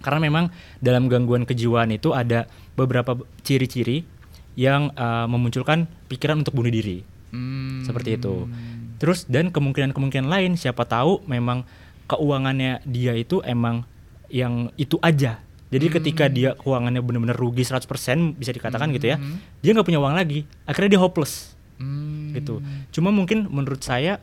[0.05, 0.45] karena memang
[0.81, 2.45] dalam gangguan kejiwaan itu ada
[2.77, 4.05] beberapa ciri-ciri
[4.55, 7.83] yang uh, memunculkan pikiran untuk bunuh diri Hmm.
[7.83, 8.47] seperti itu.
[8.97, 11.67] Terus dan kemungkinan-kemungkinan lain siapa tahu memang
[12.07, 13.83] keuangannya dia itu emang
[14.31, 15.43] yang itu aja.
[15.69, 19.17] Jadi ketika dia keuangannya benar-benar rugi 100% bisa dikatakan gitu ya.
[19.61, 20.47] Dia nggak punya uang lagi.
[20.65, 21.59] Akhirnya dia hopeless.
[21.77, 22.33] Hmm.
[22.33, 22.62] Gitu.
[22.95, 24.23] Cuma mungkin menurut saya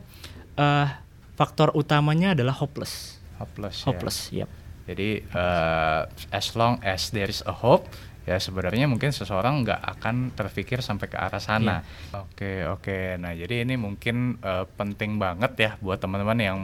[0.56, 0.88] eh
[1.36, 3.20] faktor utamanya adalah hopeless.
[3.38, 3.76] Hopeless.
[3.78, 3.86] ya.
[3.86, 4.48] Hopeless, yep.
[4.88, 7.84] Jadi eh, as long as there is a hope,
[8.24, 11.84] ya sebenarnya mungkin seseorang nggak akan terpikir sampai ke arah sana.
[12.16, 13.20] Oke oke.
[13.20, 16.58] Nah jadi ini mungkin eh, penting banget ya buat teman-teman yang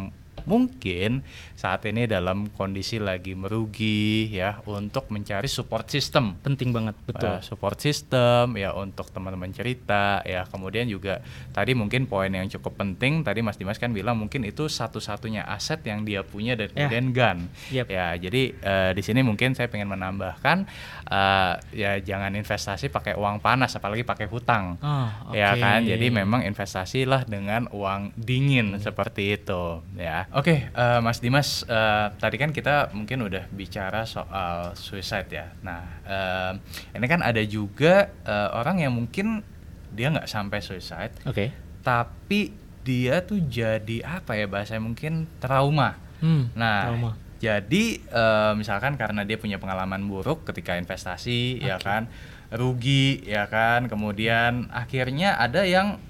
[0.51, 1.23] mungkin
[1.55, 6.35] saat ini dalam kondisi lagi merugi ya untuk mencari support system.
[6.41, 7.31] Penting banget, betul.
[7.31, 12.75] Uh, support system ya untuk teman-teman cerita ya kemudian juga tadi mungkin poin yang cukup
[12.77, 16.87] penting tadi Mas Dimas kan bilang mungkin itu satu-satunya aset yang dia punya dan Ya.
[16.89, 17.87] kemudian gun Yep.
[17.89, 20.65] ya jadi eh, di sini mungkin saya pengen menambahkan
[21.07, 25.61] eh, ya jangan investasi pakai uang panas apalagi pakai hutang Oh, ya oke.
[25.61, 29.63] kan jadi memang investasilah dengan uang dingin seperti itu
[29.95, 35.47] ya oke eh, Mas Dimas eh, tadi kan kita mungkin udah bicara soal suicide ya
[35.61, 36.53] nah eh,
[36.95, 39.43] ini kan ada juga eh, orang yang mungkin
[39.91, 41.51] dia nggak sampai suicide Oke.
[41.81, 47.11] tapi dia tuh jadi apa ya bahasanya mungkin trauma Hmm, Nah, trauma.
[47.37, 52.13] jadi eh, misalkan karena dia punya pengalaman buruk ketika investasi, ya kan,
[52.53, 56.10] rugi, ya kan, kemudian akhirnya ada yang "Ah, sa-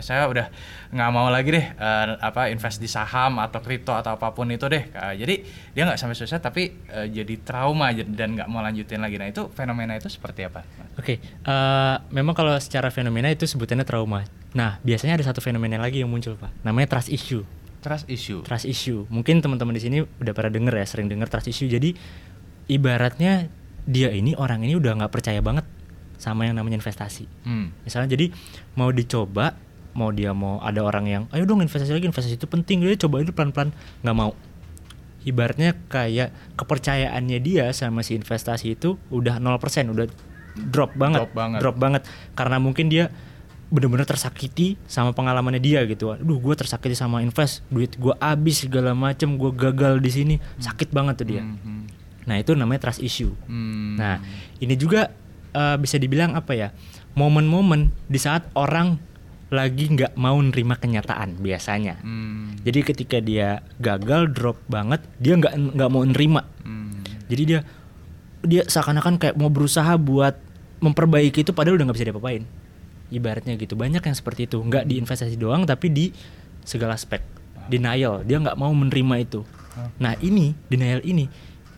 [0.00, 0.46] saya udah
[0.92, 4.66] nggak mau lagi deh eh, apa invest di saham atau kripto atau apa pun itu
[4.68, 4.88] deh.
[4.90, 5.34] Eh, jadi
[5.72, 9.16] dia nggak sampai susah tapi eh, jadi trauma dan nggak mau lanjutin lagi.
[9.16, 10.62] Nah itu fenomena itu seperti apa?
[11.00, 14.26] Oke, eh, memang kalau secara fenomena itu sebutannya trauma.
[14.50, 16.66] Nah, biasanya ada satu fenomena lagi yang muncul, Pak.
[16.66, 17.46] Namanya trust issue.
[17.80, 18.42] Trust issue.
[18.42, 19.06] Trust issue.
[19.08, 21.70] Mungkin teman-teman di sini udah pada denger ya, sering denger trust issue.
[21.70, 21.94] Jadi
[22.68, 23.48] ibaratnya
[23.88, 25.64] dia ini orang ini udah nggak percaya banget
[26.20, 27.24] sama yang namanya investasi.
[27.48, 27.72] Hmm.
[27.86, 28.28] Misalnya jadi
[28.76, 29.56] mau dicoba,
[29.92, 33.22] mau dia mau ada orang yang, ayo dong investasi lagi, investasi itu penting, dia coba
[33.22, 33.74] itu pelan-pelan,
[34.06, 34.32] nggak mau.
[35.20, 40.06] Ibaratnya kayak kepercayaannya dia sama si investasi itu udah 0%, udah
[40.56, 41.28] drop banget,
[41.60, 42.02] Drop banget.
[42.32, 43.12] karena mungkin dia
[43.70, 46.10] bener-bener tersakiti sama pengalamannya dia gitu.
[46.18, 50.90] Aduh, gue tersakiti sama invest, duit gue habis segala macem, gue gagal di sini, sakit
[50.90, 51.42] banget tuh dia.
[51.46, 51.86] Hmm.
[52.26, 53.30] Nah itu namanya trust issue.
[53.46, 53.94] Hmm.
[53.94, 54.18] Nah,
[54.58, 55.14] ini juga
[55.54, 56.68] eh, bisa dibilang apa ya?
[57.14, 58.98] Momen-momen di saat orang
[59.50, 61.98] lagi nggak mau nerima kenyataan biasanya.
[62.00, 62.54] Hmm.
[62.62, 66.46] Jadi ketika dia gagal drop banget, dia nggak nggak mau nerima.
[66.62, 67.02] Hmm.
[67.26, 67.60] Jadi dia
[68.40, 70.38] dia seakan-akan kayak mau berusaha buat
[70.80, 72.42] memperbaiki itu padahal udah nggak bisa diapa-apain.
[73.10, 73.74] Ibaratnya gitu.
[73.74, 74.62] Banyak yang seperti itu.
[74.62, 76.14] Nggak di investasi doang tapi di
[76.62, 77.20] segala aspek.
[77.66, 78.22] Denial.
[78.22, 79.42] Dia nggak mau menerima itu.
[79.98, 81.26] Nah ini denial ini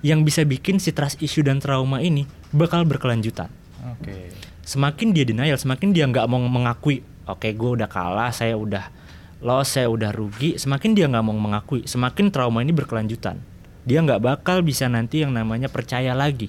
[0.03, 3.49] yang bisa bikin si trust issue dan trauma ini bakal berkelanjutan.
[3.97, 4.35] Oke.
[4.63, 8.91] Semakin dia denial, semakin dia nggak mau mengakui, oke gue udah kalah, saya udah
[9.43, 10.57] loss, saya udah rugi.
[10.57, 13.39] Semakin dia nggak mau mengakui, semakin trauma ini berkelanjutan.
[13.83, 16.49] Dia nggak bakal bisa nanti yang namanya percaya lagi,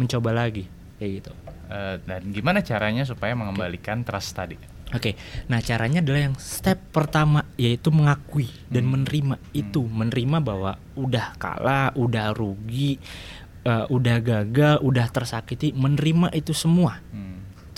[0.00, 0.64] mencoba lagi,
[0.96, 1.32] kayak gitu.
[1.70, 4.56] Eh, dan gimana caranya supaya mengembalikan trust tadi?
[4.90, 5.14] Oke,
[5.46, 11.94] nah caranya adalah yang step pertama yaitu mengakui dan menerima itu, menerima bahwa udah kalah,
[11.94, 12.98] udah rugi,
[13.62, 16.98] eh, udah gagal, udah tersakiti, menerima itu semua.
[17.14, 17.29] Hmm.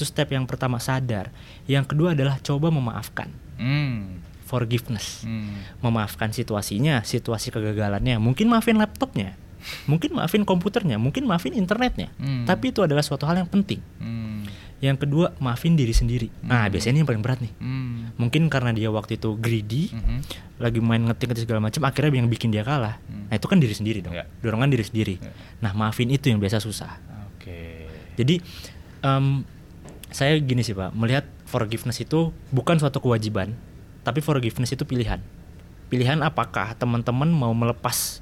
[0.02, 1.30] Itu step yang pertama sadar.
[1.70, 4.18] Yang kedua adalah coba memaafkan, Hmm.
[4.42, 5.22] forgiveness.
[5.22, 5.62] Hmm.
[5.78, 8.18] Memaafkan situasinya, situasi kegagalannya.
[8.18, 9.38] Mungkin maafin laptopnya,
[9.86, 12.10] mungkin maafin komputernya, mungkin maafin internetnya.
[12.18, 12.42] Hmm.
[12.42, 13.78] Tapi itu adalah suatu hal yang penting.
[14.02, 14.42] Hmm.
[14.82, 16.26] Yang kedua, maafin diri sendiri.
[16.42, 17.54] Nah, biasanya ini yang paling berat nih.
[17.62, 18.10] Hmm.
[18.18, 20.18] Mungkin karena dia waktu itu greedy, Mhm.
[20.58, 22.98] lagi main ngetik-ngetik segala macam, akhirnya yang bikin dia kalah.
[23.06, 23.30] Hmm.
[23.30, 24.10] Nah, itu kan diri sendiri dong.
[24.10, 24.26] Ya.
[24.42, 25.22] Dorongan diri sendiri.
[25.22, 25.30] Ya.
[25.62, 26.98] Nah, maafin itu yang biasa susah.
[27.38, 27.86] Oke.
[28.18, 28.42] Jadi
[29.02, 29.46] em,
[30.12, 33.56] saya gini sih pak, melihat forgiveness itu bukan suatu kewajiban,
[34.04, 35.18] tapi forgiveness itu pilihan.
[35.88, 38.20] Pilihan apakah teman-teman mau melepas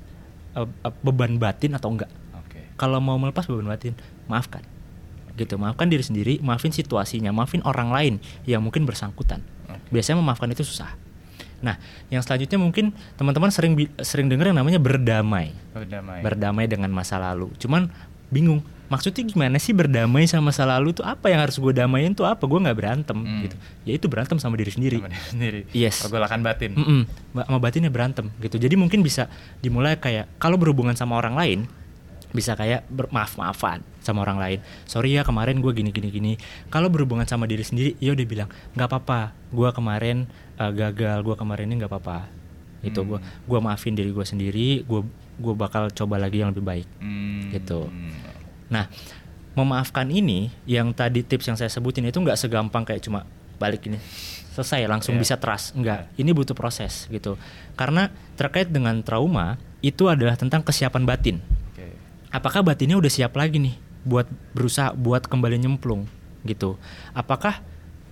[0.55, 2.11] eh, eh, beban batin atau enggak?
[2.35, 2.63] Oke.
[2.75, 3.95] Kalau mau melepas beban batin,
[4.27, 4.63] maafkan.
[5.39, 9.43] Gitu, maafkan diri sendiri, maafin situasinya, maafin orang lain yang mungkin bersangkutan.
[9.71, 9.95] Oke.
[9.95, 10.95] Biasanya memaafkan itu susah.
[11.61, 11.77] Nah,
[12.09, 16.25] yang selanjutnya mungkin teman-teman sering sering dengar yang namanya berdamai Berdamai.
[16.25, 17.53] berdamai dengan masa lalu.
[17.61, 17.93] Cuman
[18.33, 22.27] bingung, maksudnya gimana sih berdamai sama masa lalu tuh apa yang harus gue damain tuh
[22.27, 22.43] apa?
[22.43, 23.43] Gue nggak berantem Hmm.
[23.43, 23.57] gitu.
[23.85, 24.99] Ya itu berantem sama diri sendiri.
[24.99, 25.61] Sama diri sendiri.
[25.71, 26.03] Yes.
[26.03, 26.75] Pergolakan batin.
[26.75, 27.01] Mm-mm,
[27.33, 28.57] ba- sama batinnya berantem gitu.
[28.57, 31.61] Jadi mungkin bisa dimulai kayak kalau berhubungan sama orang lain
[32.31, 34.59] bisa kayak bermaaf maafan sama orang lain.
[34.85, 36.33] Sorry ya kemarin gue gini gini gini.
[36.67, 39.21] Kalau berhubungan sama diri sendiri, ya udah bilang nggak apa-apa.
[39.49, 40.27] Gue kemarin
[40.57, 41.23] uh, gagal.
[41.23, 42.31] Gue kemarin ini nggak apa-apa.
[42.81, 43.27] Itu gue Hmm.
[43.45, 44.83] gue maafin diri gue sendiri.
[44.83, 45.03] Gue
[45.37, 46.87] gue bakal coba lagi yang lebih baik.
[46.99, 47.51] Hmm.
[47.51, 47.81] Gitu.
[48.71, 48.87] Nah,
[49.59, 53.27] memaafkan ini yang tadi tips yang saya sebutin itu nggak segampang kayak cuma
[53.61, 54.01] balik ini
[54.57, 55.23] selesai langsung yeah.
[55.23, 56.21] bisa trust enggak yeah.
[56.23, 57.37] ini butuh proses gitu
[57.77, 58.09] karena
[58.41, 61.37] terkait dengan trauma itu adalah tentang kesiapan batin
[61.77, 61.93] okay.
[62.33, 64.25] apakah batinnya udah siap lagi nih buat
[64.57, 66.09] berusaha buat kembali nyemplung
[66.49, 66.81] gitu
[67.13, 67.61] apakah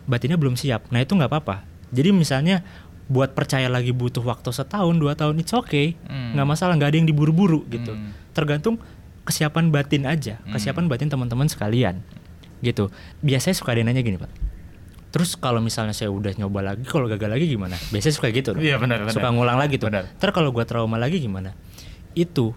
[0.04, 2.60] batinnya belum siap nah itu nggak apa-apa jadi misalnya
[3.08, 6.36] buat percaya lagi butuh waktu setahun dua tahun it's okay hmm.
[6.36, 8.36] nggak masalah nggak ada yang diburu-buru gitu hmm.
[8.36, 8.76] tergantung
[9.28, 10.56] kesiapan batin aja hmm.
[10.56, 12.00] kesiapan batin teman-teman sekalian
[12.64, 12.90] gitu.
[13.22, 14.30] Biasanya suka ada nanya gini pak.
[15.08, 17.76] Terus kalau misalnya saya udah nyoba lagi kalau gagal lagi gimana?
[17.92, 19.14] Biasanya suka gitu iya benar benar.
[19.14, 19.88] Suka ngulang lagi tuh.
[19.88, 20.10] Benar.
[20.18, 21.56] terus kalau gue trauma lagi gimana?
[22.12, 22.52] Itu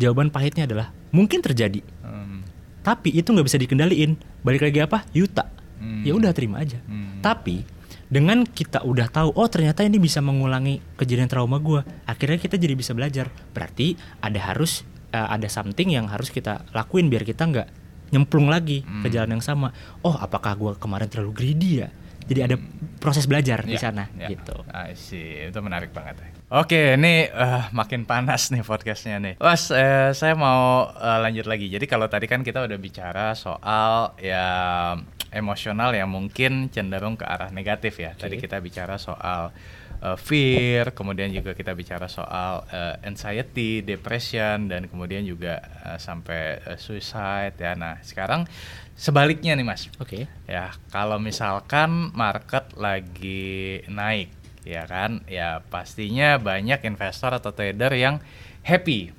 [0.00, 1.82] jawaban pahitnya adalah mungkin terjadi.
[2.04, 2.44] Hmm.
[2.84, 4.18] tapi itu nggak bisa dikendaliin.
[4.44, 5.06] Balik lagi apa?
[5.16, 5.48] Yuta.
[5.80, 6.02] Hmm.
[6.06, 6.80] ya udah terima aja.
[6.86, 7.20] Hmm.
[7.20, 7.66] tapi
[8.04, 12.74] dengan kita udah tahu oh ternyata ini bisa mengulangi kejadian trauma gue akhirnya kita jadi
[12.74, 13.30] bisa belajar.
[13.54, 14.82] Berarti ada harus
[15.14, 17.68] uh, ada something yang harus kita lakuin biar kita nggak
[18.10, 19.06] nyemplung lagi hmm.
[19.06, 19.70] ke jalan yang sama.
[20.02, 21.88] Oh, apakah gue kemarin terlalu greedy ya?
[22.24, 22.56] Jadi ada
[22.98, 24.30] proses belajar yeah, di ya, sana yeah.
[24.32, 24.56] gitu.
[24.72, 25.46] I see.
[25.46, 26.33] Itu menarik banget.
[26.54, 29.34] Oke, ini uh, makin panas nih podcastnya nih.
[29.42, 31.66] Was, uh, saya mau uh, lanjut lagi.
[31.66, 34.94] Jadi kalau tadi kan kita udah bicara soal ya
[35.34, 38.14] emosional yang mungkin cenderung ke arah negatif ya.
[38.14, 38.22] Okay.
[38.22, 39.50] Tadi kita bicara soal
[39.98, 46.62] uh, fear, kemudian juga kita bicara soal uh, anxiety, depression, dan kemudian juga uh, sampai
[46.70, 47.74] uh, suicide ya.
[47.74, 48.46] Nah sekarang
[48.94, 49.90] sebaliknya nih mas.
[49.98, 50.22] Oke.
[50.22, 50.24] Okay.
[50.46, 58.18] Ya kalau misalkan market lagi naik, ya kan, ya pastinya banyak investor atau trader yang
[58.64, 59.12] happy,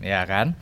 [0.00, 0.54] ya kan.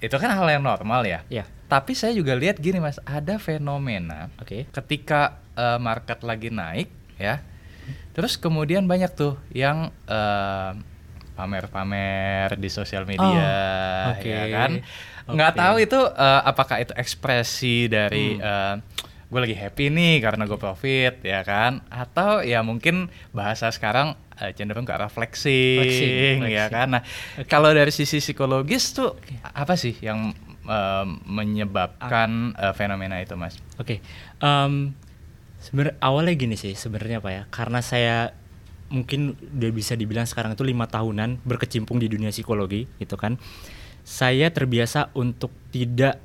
[0.00, 1.24] Itu kan hal yang normal ya.
[1.32, 1.48] Iya.
[1.66, 4.70] Tapi saya juga lihat gini mas, ada fenomena okay.
[4.70, 6.86] ketika uh, market lagi naik,
[7.18, 7.42] ya
[8.16, 14.32] Terus kemudian banyak tuh yang pamer pamer-pamer di sosial media, oh, okay.
[14.32, 14.70] ya kan?
[15.28, 15.60] Nggak okay.
[15.60, 18.40] tahu itu uh, apakah itu ekspresi dari hmm.
[18.40, 18.74] uh,
[19.26, 21.82] gue lagi happy nih karena gue profit, ya kan?
[21.90, 26.54] Atau ya mungkin bahasa sekarang uh, cenderung ke arah flexing, flexing, flexing.
[26.54, 26.86] ya kan?
[26.98, 27.02] Nah,
[27.34, 27.46] okay.
[27.50, 29.42] kalau dari sisi psikologis tuh okay.
[29.42, 30.30] apa sih yang
[30.70, 33.58] uh, menyebabkan uh, fenomena itu, mas?
[33.82, 33.98] Oke, okay.
[34.38, 34.94] um,
[35.66, 38.30] Sebenarnya awalnya gini sih sebenarnya pak ya, karena saya
[38.86, 43.34] mungkin udah bisa dibilang sekarang itu lima tahunan berkecimpung di dunia psikologi gitu kan.
[44.06, 46.22] Saya terbiasa untuk tidak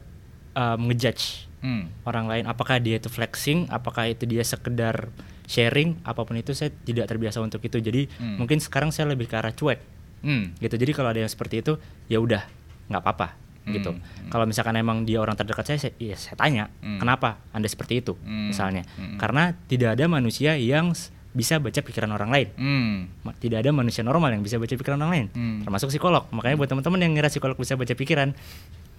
[0.53, 2.05] uh, ngejudge hmm.
[2.05, 5.09] orang lain apakah dia itu flexing, apakah itu dia sekedar
[5.47, 7.77] sharing, apa pun itu saya tidak terbiasa untuk itu.
[7.79, 8.37] Jadi hmm.
[8.41, 9.79] mungkin sekarang saya lebih ke arah cuek.
[10.21, 10.53] Hmm.
[10.61, 10.75] Gitu.
[10.77, 12.45] Jadi kalau ada yang seperti itu ya udah
[12.91, 13.93] nggak apa-apa gitu.
[13.93, 14.01] Hmm.
[14.01, 14.29] hmm.
[14.33, 16.97] Kalau misalkan emang dia orang terdekat saya, saya ya saya tanya, hmm.
[16.97, 18.49] kenapa Anda seperti itu hmm.
[18.53, 18.83] misalnya.
[18.97, 19.21] Hmm.
[19.21, 20.93] Karena tidak ada manusia yang
[21.31, 22.47] bisa baca pikiran orang lain.
[22.59, 22.97] Hmm.
[23.39, 25.57] Tidak ada manusia normal yang bisa baca pikiran orang lain, hmm.
[25.63, 26.27] termasuk psikolog.
[26.33, 28.35] Makanya buat teman-teman yang ngira psikolog bisa baca pikiran,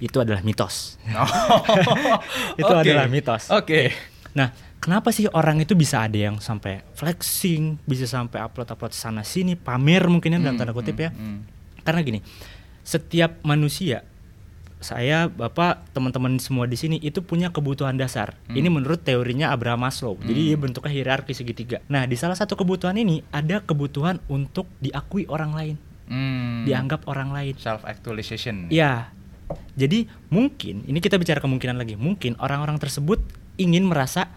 [0.02, 0.98] itu adalah mitos.
[1.14, 1.22] Oh.
[2.60, 2.82] itu okay.
[2.90, 3.46] adalah mitos.
[3.54, 3.62] Oke.
[3.62, 3.86] Okay.
[4.34, 4.50] Nah,
[4.82, 10.10] kenapa sih orang itu bisa ada yang sampai flexing, bisa sampai upload-upload sana sini, pamer
[10.10, 11.10] mungkin ya dalam hmm, tanda kutip hmm, ya?
[11.14, 11.38] Hmm.
[11.86, 12.18] Karena gini,
[12.82, 14.02] setiap manusia
[14.82, 18.58] saya bapak teman-teman semua di sini itu punya kebutuhan dasar hmm.
[18.58, 20.26] ini menurut teorinya Abraham Maslow hmm.
[20.26, 25.54] jadi bentuknya hierarki segitiga nah di salah satu kebutuhan ini ada kebutuhan untuk diakui orang
[25.54, 25.76] lain
[26.10, 26.66] hmm.
[26.66, 29.14] dianggap orang lain self actualization ya
[29.74, 33.20] jadi mungkin ini kita bicara kemungkinan lagi mungkin orang-orang tersebut
[33.60, 34.32] ingin merasa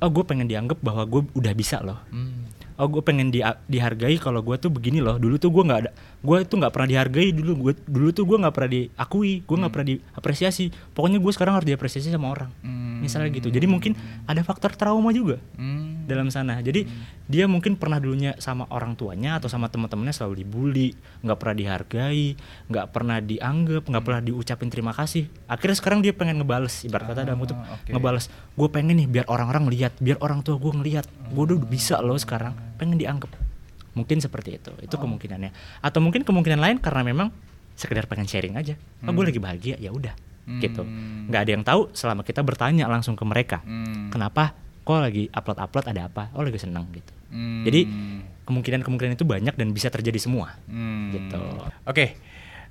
[0.00, 2.00] oh gue pengen dianggap bahwa gue udah bisa loh.
[2.12, 2.48] Hmm.
[2.76, 5.16] Oh gue pengen di, dihargai kalau gue tuh begini loh.
[5.16, 8.36] Dulu tuh gue nggak ada gue itu nggak pernah dihargai dulu gue dulu tuh gue
[8.36, 9.72] nggak pernah diakui gue nggak hmm.
[9.72, 10.64] pernah diapresiasi.
[10.92, 12.50] Pokoknya gue sekarang harus diapresiasi sama orang.
[12.60, 13.00] Hmm.
[13.00, 13.48] misalnya gitu.
[13.48, 13.96] Jadi mungkin
[14.28, 15.40] ada faktor trauma juga.
[15.56, 15.95] Hmm.
[16.06, 17.26] Dalam sana jadi hmm.
[17.26, 20.94] dia mungkin pernah dulunya sama orang tuanya atau sama teman-temannya selalu dibully
[21.26, 22.26] nggak pernah dihargai
[22.70, 24.08] nggak pernah dianggap nggak hmm.
[24.08, 27.92] pernah diucapin terima kasih akhirnya sekarang dia pengen ngebales ibarat kata dalam kutip okay.
[27.92, 31.98] ngebales gue pengen nih biar orang-orang lihat biar orang tua gue ngelihat gue udah bisa
[32.00, 33.28] loh sekarang pengen dianggap
[33.96, 35.00] mungkin seperti itu itu oh.
[35.00, 37.28] kemungkinannya atau mungkin kemungkinan lain karena memang
[37.76, 39.30] sekedar pengen sharing aja oh gue hmm.
[39.32, 40.14] lagi bahagia ya udah
[40.46, 40.60] hmm.
[40.60, 40.82] gitu
[41.32, 44.12] nggak ada yang tahu selama kita bertanya langsung ke mereka hmm.
[44.14, 44.54] kenapa
[44.86, 47.66] kok lagi upload upload ada apa oh lagi seneng gitu hmm.
[47.66, 47.80] jadi
[48.46, 51.10] kemungkinan kemungkinan itu banyak dan bisa terjadi semua hmm.
[51.10, 52.08] gitu oke okay.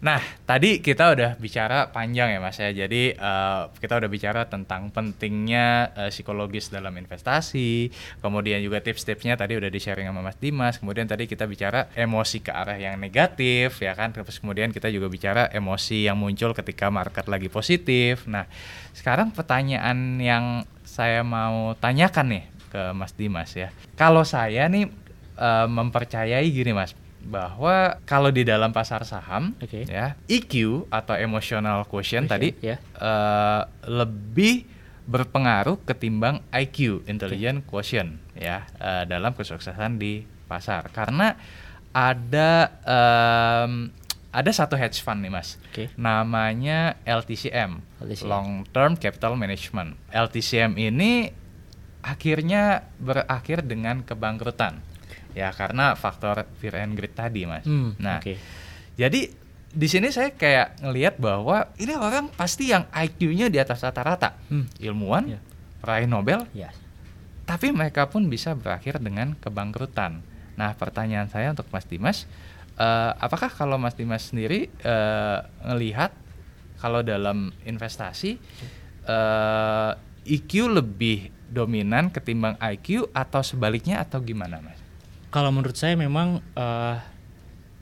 [0.04, 2.70] Nah, tadi kita udah bicara panjang ya Mas ya.
[2.70, 9.56] Jadi uh, kita udah bicara tentang pentingnya uh, psikologis dalam investasi, kemudian juga tips-tipsnya tadi
[9.56, 10.78] udah di-sharing sama Mas Dimas.
[10.84, 14.12] Kemudian tadi kita bicara emosi ke arah yang negatif ya kan.
[14.12, 18.28] Terus kemudian kita juga bicara emosi yang muncul ketika market lagi positif.
[18.28, 18.46] Nah,
[18.92, 23.76] sekarang pertanyaan yang saya mau tanyakan nih ke Mas Dimas ya.
[24.00, 24.88] Kalau saya nih
[25.36, 29.84] uh, mempercayai gini Mas, bahwa kalau di dalam pasar saham okay.
[29.90, 32.80] ya EQ atau emotional quotient, tadi yeah.
[32.96, 34.64] uh, lebih
[35.06, 37.70] berpengaruh ketimbang IQ intelligent okay.
[37.70, 41.38] quotient ya uh, dalam kesuksesan di pasar karena
[41.94, 43.94] ada um,
[44.36, 45.88] ada satu hedge fund nih mas, okay.
[45.96, 49.96] namanya LTCM, LTCM, Long Term Capital Management.
[50.12, 51.32] LTCM ini
[52.04, 54.84] akhirnya berakhir dengan kebangkrutan,
[55.32, 57.64] ya karena faktor fear and greed tadi mas.
[57.64, 58.36] Hmm, nah, okay.
[59.00, 59.32] jadi
[59.72, 64.84] di sini saya kayak ngelihat bahwa ini orang pasti yang IQ-nya di atas rata-rata, hmm.
[64.84, 65.42] ilmuwan, yeah.
[65.80, 66.76] peraih Nobel, yeah.
[67.48, 70.20] tapi mereka pun bisa berakhir dengan kebangkrutan.
[70.56, 72.28] Nah, pertanyaan saya untuk Mas Dimas
[72.80, 76.12] uh, apakah kalau Mas Dimas sendiri uh, ngelihat
[76.80, 78.38] kalau dalam investasi
[79.08, 84.78] uh, eh, IQ lebih dominan ketimbang IQ atau sebaliknya atau gimana Mas?
[85.32, 86.96] Kalau menurut saya memang uh,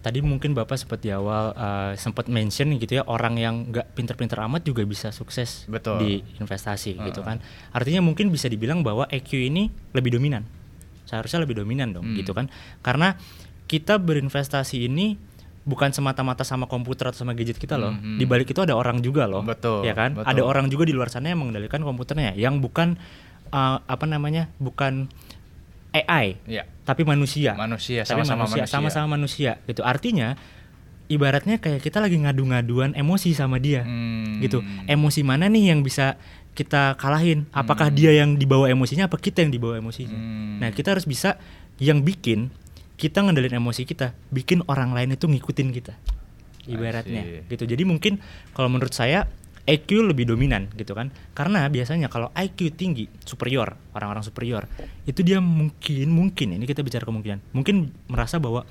[0.04, 4.68] tadi mungkin Bapak seperti awal uh, sempat mention gitu ya orang yang nggak pinter-pinter amat
[4.68, 5.98] juga bisa sukses Betul.
[6.04, 6.12] di
[6.44, 7.08] investasi uh.
[7.08, 7.40] gitu kan.
[7.72, 10.44] Artinya mungkin bisa dibilang bahwa IQ ini lebih dominan.
[11.08, 12.18] Seharusnya lebih dominan dong hmm.
[12.20, 12.52] gitu kan.
[12.84, 13.16] Karena
[13.68, 15.16] kita berinvestasi ini
[15.64, 17.96] bukan semata-mata sama komputer atau sama gadget kita loh.
[17.96, 18.18] Mm-hmm.
[18.20, 19.42] Di balik itu ada orang juga loh.
[19.44, 19.88] Betul.
[19.88, 20.20] Ya kan?
[20.20, 20.28] Betul.
[20.28, 23.00] Ada orang juga di luar sana yang mengendalikan komputernya yang bukan
[23.56, 24.52] uh, apa namanya?
[24.60, 25.08] bukan
[25.96, 26.36] AI.
[26.50, 26.68] Ya.
[26.84, 27.56] Tapi manusia.
[27.56, 28.68] Manusia sama-sama manusia.
[28.68, 29.52] Sama-sama manusia.
[29.64, 29.82] Gitu.
[29.86, 30.36] Artinya
[31.08, 33.88] ibaratnya kayak kita lagi ngadu-ngaduan emosi sama dia.
[33.88, 34.44] Hmm.
[34.44, 34.60] Gitu.
[34.90, 36.20] Emosi mana nih yang bisa
[36.54, 37.48] kita kalahin?
[37.56, 37.98] Apakah hmm.
[37.98, 40.18] dia yang dibawa emosinya apa kita yang dibawa emosinya?
[40.18, 40.60] Hmm.
[40.60, 41.40] Nah, kita harus bisa
[41.82, 42.52] yang bikin
[43.04, 45.94] kita ngendalin emosi kita bikin orang lain itu ngikutin kita.
[46.64, 47.68] Ibaratnya gitu.
[47.68, 48.24] Jadi mungkin
[48.56, 49.28] kalau menurut saya
[49.68, 51.12] IQ lebih dominan gitu kan.
[51.36, 54.72] Karena biasanya kalau IQ tinggi superior orang-orang superior
[55.04, 58.64] itu dia mungkin mungkin ini kita bicara kemungkinan mungkin merasa bahwa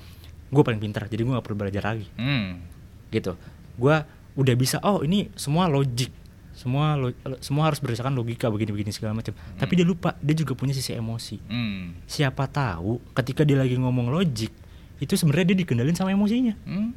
[0.49, 2.09] gue paling pintar jadi gue gak perlu belajar lagi.
[2.17, 2.65] Hmm.
[3.13, 3.37] gitu.
[3.77, 4.01] Gue
[4.33, 6.09] udah bisa oh ini semua logik
[6.53, 7.09] semua lo,
[7.41, 9.33] semua harus berdasarkan logika begini-begini segala macam.
[9.33, 9.57] Hmm.
[9.57, 11.41] tapi dia lupa dia juga punya sisi emosi.
[11.49, 11.97] Hmm.
[12.05, 14.53] siapa tahu ketika dia lagi ngomong logik
[15.01, 16.53] itu sebenarnya dia dikendalin sama emosinya.
[16.63, 16.93] Hmm.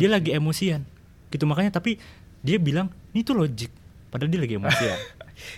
[0.00, 0.82] dia lagi emosian.
[1.28, 2.00] Gitu makanya tapi
[2.40, 3.70] dia bilang ini tuh logik.
[4.08, 4.98] Padahal dia lagi emosian.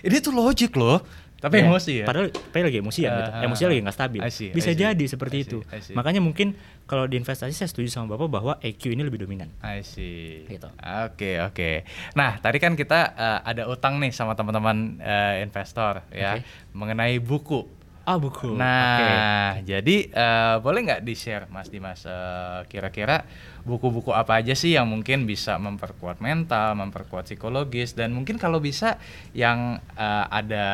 [0.01, 1.03] Ini tuh logik loh
[1.39, 2.05] tapi ya, emosi ya.
[2.07, 3.31] Padahal tapi lagi emosi ya uh, gitu.
[3.45, 4.21] emosi lagi nggak stabil.
[4.31, 5.57] See, bisa jadi seperti see, itu
[5.93, 6.55] makanya mungkin
[6.87, 9.51] kalau di investasi saya setuju sama bapak bahwa EQ ini lebih dominan.
[9.59, 10.47] I see.
[10.47, 10.65] Gitu.
[10.65, 11.55] Oke okay, oke.
[11.55, 11.75] Okay.
[12.15, 16.39] nah tadi kan kita uh, ada utang nih sama teman-teman uh, investor ya
[16.71, 17.67] mengenai buku.
[18.05, 18.53] Ah buku.
[18.53, 19.65] Nah, okay.
[19.65, 23.25] jadi uh, boleh nggak di share Mas Dimas uh, kira-kira
[23.65, 29.01] buku-buku apa aja sih yang mungkin bisa memperkuat mental, memperkuat psikologis dan mungkin kalau bisa
[29.33, 30.65] yang uh, ada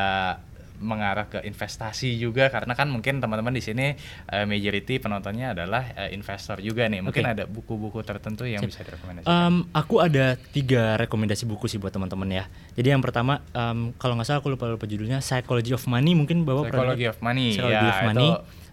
[0.82, 3.94] mengarah ke investasi juga karena kan mungkin teman-teman di sini
[4.34, 7.06] uh, majority penontonnya adalah uh, investor juga nih.
[7.06, 7.34] Mungkin okay.
[7.38, 8.74] ada buku-buku tertentu yang Sip.
[8.74, 9.30] bisa direkomendasikan.
[9.30, 12.44] Um, aku ada tiga rekomendasi buku sih buat teman-teman ya.
[12.74, 16.44] Jadi yang pertama um, kalau nggak salah aku lupa lupa judulnya Psychology of Money mungkin
[16.44, 17.56] bawa Psychology of Money.
[17.56, 18.30] Psychology ya, of Money.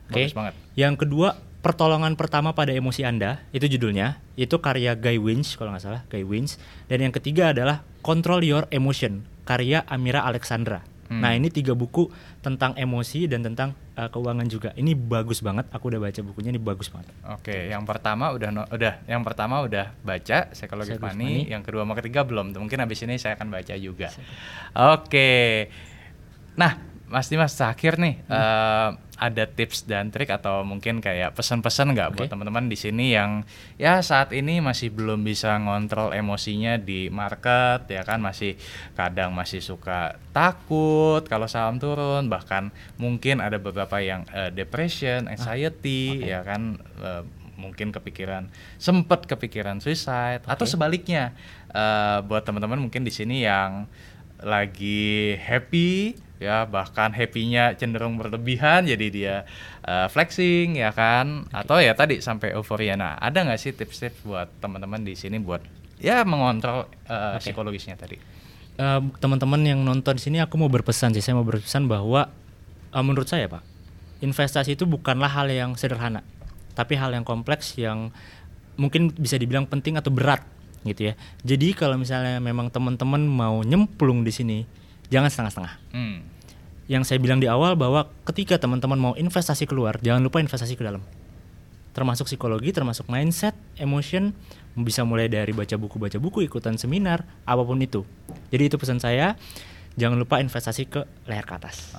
[0.09, 0.25] Oke.
[0.33, 0.53] Okay.
[0.75, 5.83] Yang kedua pertolongan pertama pada emosi Anda itu judulnya itu karya Guy Winch kalau nggak
[5.83, 6.55] salah Guy Winch
[6.87, 11.25] dan yang ketiga adalah Control Your Emotion karya Amira Alexandra Hmm.
[11.25, 12.13] Nah ini tiga buku
[12.45, 14.71] tentang emosi dan tentang uh, keuangan juga.
[14.77, 15.65] Ini bagus banget.
[15.73, 16.53] Aku udah baca bukunya.
[16.53, 17.09] Ini bagus banget.
[17.33, 21.49] Oke, yang pertama udah no, udah yang pertama udah baca psikologi pani.
[21.49, 22.53] Yang kedua sama ketiga belum.
[22.53, 24.13] Mungkin habis ini saya akan baca juga.
[24.77, 25.73] Oke.
[26.61, 26.77] Nah,
[27.09, 28.21] Mas Dimas terakhir nih.
[28.29, 28.37] Hmm.
[28.37, 32.17] Uh, ada tips dan trik atau mungkin kayak pesan-pesan nggak okay.
[32.23, 33.43] buat teman-teman di sini yang
[33.75, 38.55] ya saat ini masih belum bisa ngontrol emosinya di market ya kan masih
[38.95, 45.35] kadang masih suka takut kalau saham turun bahkan mungkin ada beberapa yang uh, depression, ah,
[45.35, 46.31] anxiety ah, okay.
[46.31, 46.63] ya kan
[47.03, 47.23] uh,
[47.59, 48.47] mungkin kepikiran
[48.79, 50.55] sempat kepikiran suicide okay.
[50.55, 51.35] atau sebaliknya
[51.75, 53.91] uh, buat teman-teman mungkin di sini yang
[54.39, 59.37] lagi happy ya bahkan happynya cenderung berlebihan jadi dia
[59.83, 61.59] uh, flexing ya kan okay.
[61.67, 65.63] atau ya tadi sampai euforia nah ada nggak sih tips-tips buat teman-teman di sini buat
[65.99, 67.51] ya mengontrol uh, okay.
[67.51, 68.23] psikologisnya tadi
[68.79, 72.31] uh, teman-teman yang nonton di sini aku mau berpesan sih saya mau berpesan bahwa
[72.95, 73.67] uh, menurut saya pak
[74.23, 76.23] investasi itu bukanlah hal yang sederhana
[76.79, 78.15] tapi hal yang kompleks yang
[78.79, 80.47] mungkin bisa dibilang penting atau berat
[80.87, 84.59] gitu ya jadi kalau misalnya memang teman-teman mau nyemplung di sini
[85.13, 85.75] jangan setengah-setengah.
[85.93, 86.25] Hmm.
[86.89, 90.85] Yang saya bilang di awal bahwa ketika teman-teman mau investasi keluar, jangan lupa investasi ke
[90.85, 91.05] dalam.
[91.93, 94.33] Termasuk psikologi, termasuk mindset, emotion,
[94.73, 98.09] bisa mulai dari baca buku, baca buku, ikutan seminar, apa pun itu.
[98.49, 99.37] Jadi itu pesan saya,
[99.99, 101.93] jangan lupa investasi ke leher ke atas.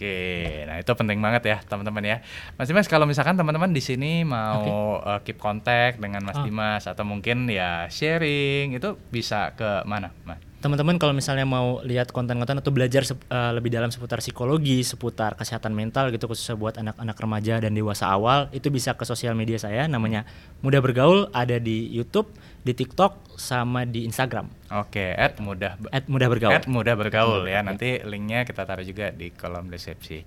[0.00, 2.16] Oke, nah itu penting banget ya teman-teman ya.
[2.56, 5.12] Mas Dimas kalau misalkan teman-teman di sini mau okay.
[5.12, 6.44] uh, keep kontak dengan Mas oh.
[6.44, 10.49] Dimas atau mungkin ya sharing itu bisa ke mana, Mas?
[10.60, 13.02] Teman-teman kalau misalnya mau lihat konten-konten atau belajar
[13.32, 18.12] uh, lebih dalam seputar psikologi, seputar kesehatan mental gitu khususnya buat anak-anak remaja dan dewasa
[18.12, 20.28] awal, itu bisa ke sosial media saya namanya
[20.60, 22.28] Mudah Bergaul ada di YouTube,
[22.60, 24.52] di TikTok sama di Instagram.
[24.70, 26.52] Oke, at mudah at mudah bergaul.
[26.52, 27.64] At mudah bergaul ya.
[27.64, 30.22] Nanti linknya kita taruh juga di kolom deskripsi.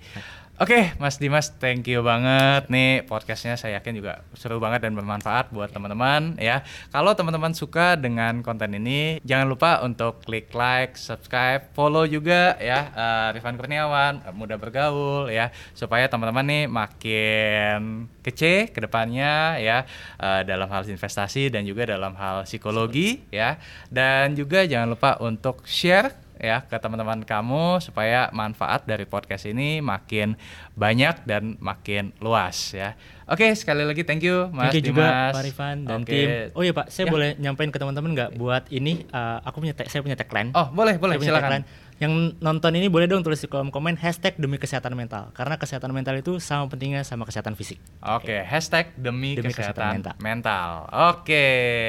[0.62, 3.58] Oke, Mas Dimas, thank you banget nih podcastnya.
[3.58, 6.62] Saya yakin juga seru banget dan bermanfaat buat teman-teman ya.
[6.94, 12.86] Kalau teman-teman suka dengan konten ini, jangan lupa untuk klik like, subscribe, follow juga ya
[12.94, 19.90] uh, Rifan Kurniawan, mudah bergaul ya, supaya teman-teman nih makin kece ke depannya ya
[20.22, 23.58] uh, dalam hal investasi dan juga dalam hal psikologi ya.
[23.90, 29.80] Dan juga jangan lupa untuk share ya ke teman-teman kamu supaya manfaat dari podcast ini
[29.80, 30.36] makin
[30.76, 33.00] banyak dan makin luas ya.
[33.24, 36.12] Oke, sekali lagi thank you Mas thank you juga Pak Rifan dan okay.
[36.12, 36.28] tim.
[36.60, 37.12] Oh iya Pak, saya ya.
[37.16, 40.52] boleh nyampein ke teman-teman nggak buat ini uh, aku punya saya punya tagline.
[40.52, 41.64] Oh, boleh, boleh, saya silakan.
[42.04, 45.96] Yang nonton ini boleh dong tulis di kolom komen hashtag demi kesehatan mental karena kesehatan
[45.96, 47.80] mental itu sama pentingnya sama kesehatan fisik.
[48.04, 48.40] Oke, okay.
[48.44, 50.20] hashtag demi, demi kesehatan, kesehatan mental.
[50.20, 50.70] mental.
[51.16, 51.88] Oke, okay.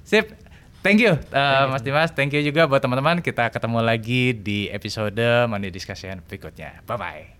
[0.00, 0.32] sip.
[0.80, 1.72] Thank you, uh, thank eh, you.
[1.76, 2.08] Mas Dimas.
[2.16, 3.20] Thank you juga buat teman-teman.
[3.20, 6.80] Kita ketemu lagi di episode Money Discussion berikutnya.
[6.88, 7.36] Bye bye.